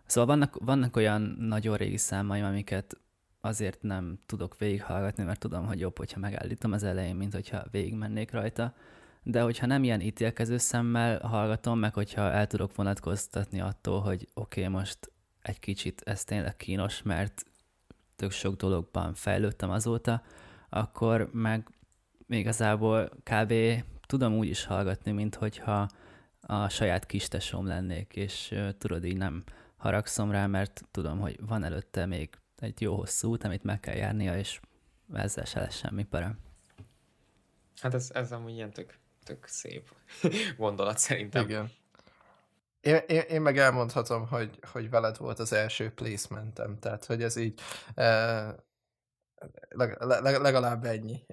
szóval 0.06 0.36
vannak, 0.36 0.58
vannak 0.66 0.96
olyan 0.96 1.22
nagyon 1.40 1.78
régi 1.78 1.98
számaim, 1.98 2.44
amiket 2.44 2.98
azért 3.42 3.82
nem 3.82 4.20
tudok 4.26 4.58
végighallgatni, 4.58 5.24
mert 5.24 5.40
tudom, 5.40 5.66
hogy 5.66 5.80
jobb, 5.80 5.98
hogyha 5.98 6.20
megállítom 6.20 6.72
az 6.72 6.84
elején, 6.84 7.16
mint 7.16 7.34
hogyha 7.34 7.64
végigmennék 7.72 8.32
rajta. 8.32 8.74
De 9.24 9.42
hogyha 9.42 9.66
nem 9.66 9.84
ilyen 9.84 10.02
ítélkező 10.02 10.58
szemmel 10.58 11.20
hallgatom, 11.20 11.80
meg 11.80 11.94
hogyha 11.94 12.22
el 12.22 12.48
tudok 12.48 12.76
vonatkoztatni 12.76 13.62
attól, 13.62 14.00
hogy 14.02 14.28
oké, 14.34 14.62
okay, 14.62 14.74
most 14.74 15.12
egy 15.42 15.60
kicsit 15.60 16.02
ez 16.06 16.24
tényleg 16.24 16.56
kínos, 16.56 17.02
mert 17.02 17.46
tök 18.20 18.32
sok 18.32 18.56
dologban 18.56 19.14
fejlődtem 19.14 19.70
azóta, 19.70 20.22
akkor 20.70 21.30
meg 21.32 21.68
igazából 22.28 23.10
kb. 23.24 23.54
tudom 24.08 24.38
úgy 24.38 24.48
is 24.48 24.66
hallgatni, 24.66 25.12
mint 25.12 25.36
hogyha 25.36 25.88
a 26.42 26.70
saját 26.70 27.06
kistesom 27.06 27.66
lennék, 27.66 28.16
és 28.16 28.56
tudod, 28.78 29.06
így 29.06 29.18
nem 29.18 29.44
haragszom 29.78 30.32
rá, 30.32 30.48
mert 30.48 30.84
tudom, 30.92 31.20
hogy 31.20 31.40
van 31.46 31.64
előtte 31.64 32.06
még 32.06 32.30
egy 32.58 32.82
jó 32.82 32.96
hosszú 32.96 33.30
út, 33.30 33.44
amit 33.44 33.64
meg 33.64 33.80
kell 33.80 33.96
járnia, 33.96 34.38
és 34.38 34.60
ezzel 35.14 35.46
se 35.46 35.60
lesz 35.60 35.78
semmi 35.78 36.04
para. 36.04 36.36
Hát 37.82 37.94
ez, 37.94 38.10
ez 38.14 38.32
amúgy 38.32 38.54
ilyen 38.54 38.72
tök, 38.72 38.98
tök 39.24 39.46
szép 39.46 39.96
gondolat 40.58 40.98
szerintem. 40.98 41.44
Igen. 41.44 41.70
Én, 42.80 42.96
én, 43.08 43.22
én 43.22 43.42
meg 43.42 43.58
elmondhatom, 43.58 44.28
hogy, 44.28 44.60
hogy 44.72 44.90
veled 44.90 45.18
volt 45.18 45.40
az 45.40 45.54
első 45.54 45.92
placementem, 45.94 46.80
tehát 46.80 47.06
hogy 47.06 47.24
ez 47.24 47.36
így 47.36 47.62
eh, 47.96 48.54
leg, 49.70 49.98
leg, 50.00 50.42
legalább 50.42 50.86
ennyi. 50.86 51.26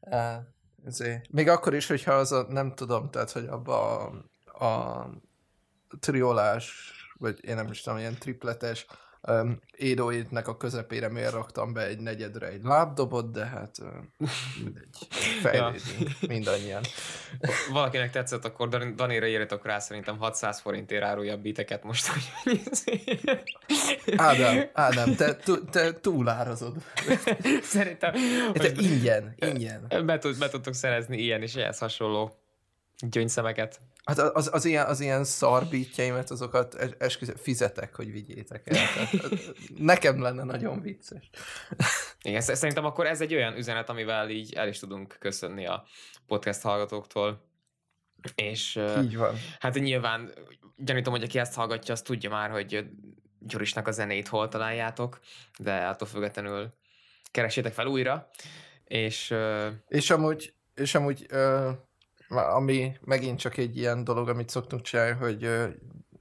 ezért. 0.86 1.30
Még 1.30 1.48
akkor 1.48 1.74
is, 1.74 1.86
hogyha 1.86 2.12
az 2.12 2.32
a, 2.32 2.46
nem 2.48 2.74
tudom, 2.74 3.10
tehát 3.10 3.30
hogy 3.30 3.46
abba 3.46 4.06
a, 4.44 4.64
a 4.64 5.10
triolás, 6.00 6.92
vagy 7.18 7.44
én 7.44 7.54
nem 7.54 7.70
is 7.70 7.80
tudom, 7.80 7.98
ilyen 7.98 8.18
tripletes 8.18 8.86
um, 9.26 9.60
édóitnek 9.76 10.48
a 10.48 10.56
közepére 10.56 11.08
miért 11.08 11.32
raktam 11.32 11.72
be 11.72 11.86
egy 11.86 11.98
negyedre 11.98 12.46
egy 12.46 12.62
lábdobot, 12.62 13.30
de 13.30 13.46
hát 13.46 13.76
uh, 13.80 14.28
mindegy. 14.64 14.96
Fejlődünk 15.42 16.10
mindannyian. 16.28 16.82
Valakinek 17.70 18.10
tetszett, 18.10 18.44
akkor 18.44 18.68
Dan- 18.68 18.96
Danira 18.96 19.26
írjatok 19.26 19.64
rá, 19.66 19.78
szerintem 19.78 20.18
600 20.18 20.60
forintért 20.60 21.04
árulja 21.04 21.32
a 21.32 21.36
biteket 21.36 21.84
most, 21.84 22.06
hogy 22.06 22.60
Ádám, 24.16 24.70
Ádám, 24.72 25.14
te, 25.14 25.36
te 25.70 25.92
túlárazod. 26.00 26.76
Szerintem 27.62 28.12
Te 28.52 28.68
ingyen, 28.68 29.34
ingyen. 29.36 29.86
be, 30.06 30.18
tud, 30.18 30.38
be 30.38 30.48
tudtok 30.48 30.74
szerezni 30.74 31.18
ilyen 31.18 31.42
és 31.42 31.54
ehhez 31.54 31.78
hasonló 31.78 32.45
gyöngyszemeket. 32.98 33.80
Hát 34.04 34.18
az, 34.18 34.50
az, 34.52 34.64
ilyen, 34.64 34.86
az 34.86 35.00
ilyen 35.00 35.24
szarbítjeimet, 35.24 36.30
azokat 36.30 36.74
es, 36.74 36.90
esküszöm, 36.98 37.36
fizetek, 37.36 37.94
hogy 37.94 38.12
vigyétek 38.12 38.66
el. 38.66 38.86
Tehát, 38.94 39.30
nekem 39.92 40.22
lenne 40.22 40.44
nagyon 40.44 40.80
vicces. 40.80 41.30
Igen, 42.22 42.40
sz- 42.40 42.56
szerintem 42.56 42.84
akkor 42.84 43.06
ez 43.06 43.20
egy 43.20 43.34
olyan 43.34 43.56
üzenet, 43.56 43.88
amivel 43.88 44.30
így 44.30 44.52
el 44.52 44.68
is 44.68 44.78
tudunk 44.78 45.16
köszönni 45.18 45.66
a 45.66 45.84
podcast 46.26 46.62
hallgatóktól. 46.62 47.44
És 48.34 48.80
Így 49.02 49.16
van. 49.16 49.34
hát 49.58 49.74
nyilván 49.74 50.32
gyanítom, 50.76 51.12
hogy 51.12 51.22
aki 51.22 51.38
ezt 51.38 51.54
hallgatja, 51.54 51.94
az 51.94 52.02
tudja 52.02 52.30
már, 52.30 52.50
hogy 52.50 52.86
Gyorisnak 53.38 53.86
a 53.88 53.90
zenét 53.90 54.28
hol 54.28 54.48
találjátok, 54.48 55.20
de 55.58 55.86
attól 55.86 56.08
függetlenül 56.08 56.74
keressétek 57.30 57.72
fel 57.72 57.86
újra, 57.86 58.30
és 58.84 59.34
És 59.88 60.10
amúgy, 60.10 60.54
és 60.74 60.94
amúgy 60.94 61.26
ö, 61.28 61.70
ami 62.28 62.96
megint 63.00 63.38
csak 63.38 63.56
egy 63.56 63.76
ilyen 63.76 64.04
dolog, 64.04 64.28
amit 64.28 64.48
szoktunk 64.48 64.82
csinálni, 64.82 65.18
hogy, 65.18 65.50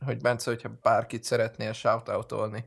hogy 0.06 0.22
Bence, 0.22 0.50
hogyha 0.50 0.78
bárkit 0.82 1.24
szeretnél 1.24 1.74
shoutoutolni, 1.74 2.66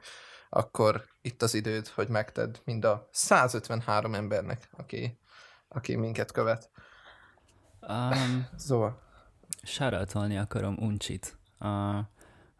akkor 0.48 1.05
itt 1.20 1.42
az 1.42 1.55
időd, 1.55 1.88
hogy 1.88 2.09
megtedd 2.09 2.57
mind 2.64 2.85
a 2.85 3.09
153 3.12 4.14
embernek, 4.14 4.68
aki, 4.77 5.18
aki 5.68 5.96
minket 5.96 6.33
követ. 6.33 6.70
Um, 7.88 8.46
Szóval, 8.57 9.03
Shoutoutolni 9.62 10.38
akarom 10.38 10.77
Uncsit, 10.81 11.37
a 11.59 12.01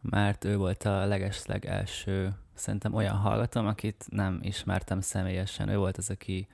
mert 0.01 0.45
ő 0.45 0.57
volt 0.57 0.85
a 0.85 1.07
legesleg 1.07 1.67
első, 1.67 2.35
szerintem 2.55 2.95
olyan 2.95 3.17
hallgatom, 3.17 3.67
akit 3.67 4.05
nem 4.09 4.39
ismertem 4.43 5.01
személyesen. 5.01 5.69
Ő 5.69 5.77
volt 5.77 5.97
az, 5.97 6.11
aki 6.11 6.49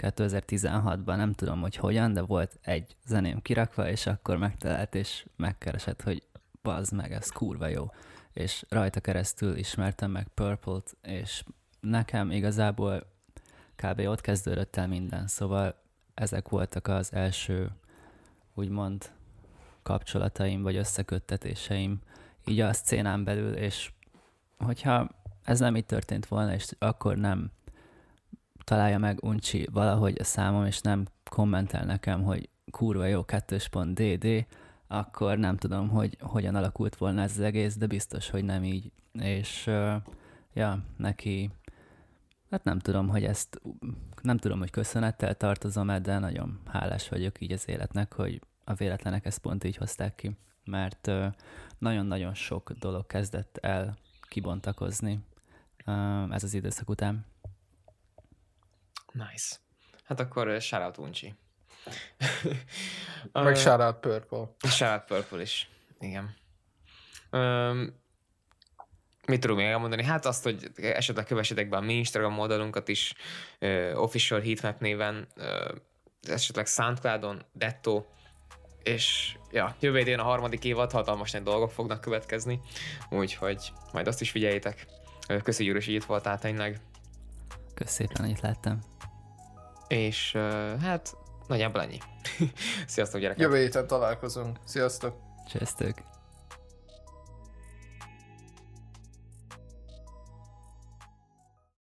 2016-ban, 0.00 1.16
nem 1.16 1.32
tudom, 1.32 1.60
hogy 1.60 1.76
hogyan, 1.76 2.12
de 2.12 2.20
volt 2.20 2.58
egy 2.62 2.96
zeném 3.06 3.42
kirakva, 3.42 3.88
és 3.88 4.06
akkor 4.06 4.36
megtalált, 4.36 4.94
és 4.94 5.26
megkeresett, 5.36 6.02
hogy 6.02 6.22
bazd 6.62 6.92
meg, 6.92 7.12
ez 7.12 7.28
kurva 7.28 7.66
jó. 7.66 7.90
És 8.32 8.64
rajta 8.68 9.00
keresztül 9.00 9.56
ismertem 9.56 10.10
meg 10.10 10.28
Purple-t, 10.28 10.96
és 11.02 11.44
nekem 11.80 12.30
igazából 12.30 13.06
kb. 13.76 14.00
ott 14.00 14.20
kezdődött 14.20 14.76
el 14.76 14.88
minden, 14.88 15.26
szóval 15.26 15.82
ezek 16.14 16.48
voltak 16.48 16.86
az 16.86 17.12
első, 17.12 17.70
úgymond, 18.54 19.10
kapcsolataim, 19.82 20.62
vagy 20.62 20.76
összeköttetéseim 20.76 22.00
így 22.46 22.60
a 22.60 22.72
szcénán 22.72 23.24
belül, 23.24 23.52
és 23.52 23.92
hogyha 24.58 25.08
ez 25.42 25.58
nem 25.58 25.76
így 25.76 25.86
történt 25.86 26.26
volna, 26.26 26.54
és 26.54 26.70
akkor 26.78 27.16
nem 27.16 27.50
találja 28.70 28.98
meg 28.98 29.22
Uncsi 29.22 29.66
valahogy 29.72 30.16
a 30.18 30.24
számom, 30.24 30.64
és 30.64 30.80
nem 30.80 31.06
kommentel 31.30 31.84
nekem, 31.84 32.22
hogy 32.22 32.48
kurva 32.70 33.04
jó, 33.04 33.24
kettős 33.24 33.68
pont 33.68 34.00
DD, 34.00 34.46
akkor 34.86 35.38
nem 35.38 35.56
tudom, 35.56 35.88
hogy 35.88 36.16
hogyan 36.20 36.54
alakult 36.54 36.96
volna 36.96 37.22
ez 37.22 37.30
az 37.30 37.40
egész, 37.40 37.76
de 37.76 37.86
biztos, 37.86 38.30
hogy 38.30 38.44
nem 38.44 38.64
így. 38.64 38.92
És 39.12 39.66
ja, 40.52 40.84
neki, 40.96 41.50
hát 42.50 42.64
nem 42.64 42.78
tudom, 42.78 43.08
hogy 43.08 43.24
ezt, 43.24 43.60
nem 44.22 44.36
tudom, 44.36 44.58
hogy 44.58 44.70
köszönettel 44.70 45.34
tartozom 45.34 46.02
de 46.02 46.18
nagyon 46.18 46.60
hálás 46.66 47.08
vagyok 47.08 47.40
így 47.40 47.52
az 47.52 47.68
életnek, 47.68 48.12
hogy 48.12 48.40
a 48.64 48.74
véletlenek 48.74 49.26
ezt 49.26 49.38
pont 49.38 49.64
így 49.64 49.76
hozták 49.76 50.14
ki, 50.14 50.36
mert 50.64 51.10
nagyon-nagyon 51.78 52.34
sok 52.34 52.72
dolog 52.72 53.06
kezdett 53.06 53.58
el 53.62 53.96
kibontakozni 54.28 55.18
ez 56.30 56.44
az 56.44 56.54
időszak 56.54 56.88
után. 56.88 57.29
Nice. 59.12 59.56
Hát 60.04 60.20
akkor 60.20 60.48
uh, 60.48 60.58
shoutout 60.58 60.98
Uncsi. 60.98 61.34
Meg 63.32 63.56
shoutout 63.56 63.96
Purple. 64.00 64.56
Shoutout 64.68 65.04
Purple 65.04 65.40
is. 65.40 65.68
Igen. 65.98 66.34
Um, 67.30 67.98
mit 69.26 69.40
tudunk 69.40 69.58
még 69.58 69.68
elmondani? 69.68 70.04
Hát 70.04 70.26
azt, 70.26 70.42
hogy 70.42 70.70
esetleg 70.76 71.24
kövessetek 71.24 71.68
be 71.68 71.76
a 71.76 71.80
mi 71.80 71.94
Instagram 71.94 72.38
oldalunkat 72.38 72.88
is, 72.88 73.14
uh, 73.60 73.92
Official 73.94 74.40
Heatmap 74.40 74.80
néven, 74.80 75.28
uh, 75.36 75.76
esetleg 76.22 76.66
Soundcloudon, 76.66 77.42
Detto, 77.52 78.04
és 78.82 79.36
ja, 79.50 79.76
jövő 79.80 79.98
idén 79.98 80.18
a 80.18 80.22
harmadik 80.22 80.64
évad, 80.64 80.92
hatalmas 80.92 81.30
nagy 81.30 81.42
dolgok 81.42 81.70
fognak 81.70 82.00
következni, 82.00 82.60
úgyhogy 83.10 83.72
majd 83.92 84.06
azt 84.06 84.20
is 84.20 84.30
figyeljétek. 84.30 84.86
Köszi 85.42 85.64
Gyuri, 85.64 85.84
hogy 85.84 85.94
itt 85.94 86.04
voltál 86.04 86.38
tényleg. 86.38 86.80
Köszönöm 87.84 88.12
szépen, 88.14 88.30
itt 88.30 88.40
láttam. 88.40 88.78
És 89.88 90.32
hát 90.82 91.16
nagyjából 91.46 91.82
ennyi. 91.82 91.98
Sziasztok 92.86 93.20
gyerekek! 93.20 93.42
Jövő 93.42 93.56
héten 93.56 93.86
találkozunk. 93.86 94.58
Sziasztok! 94.64 95.16
Sziasztok! 95.48 96.09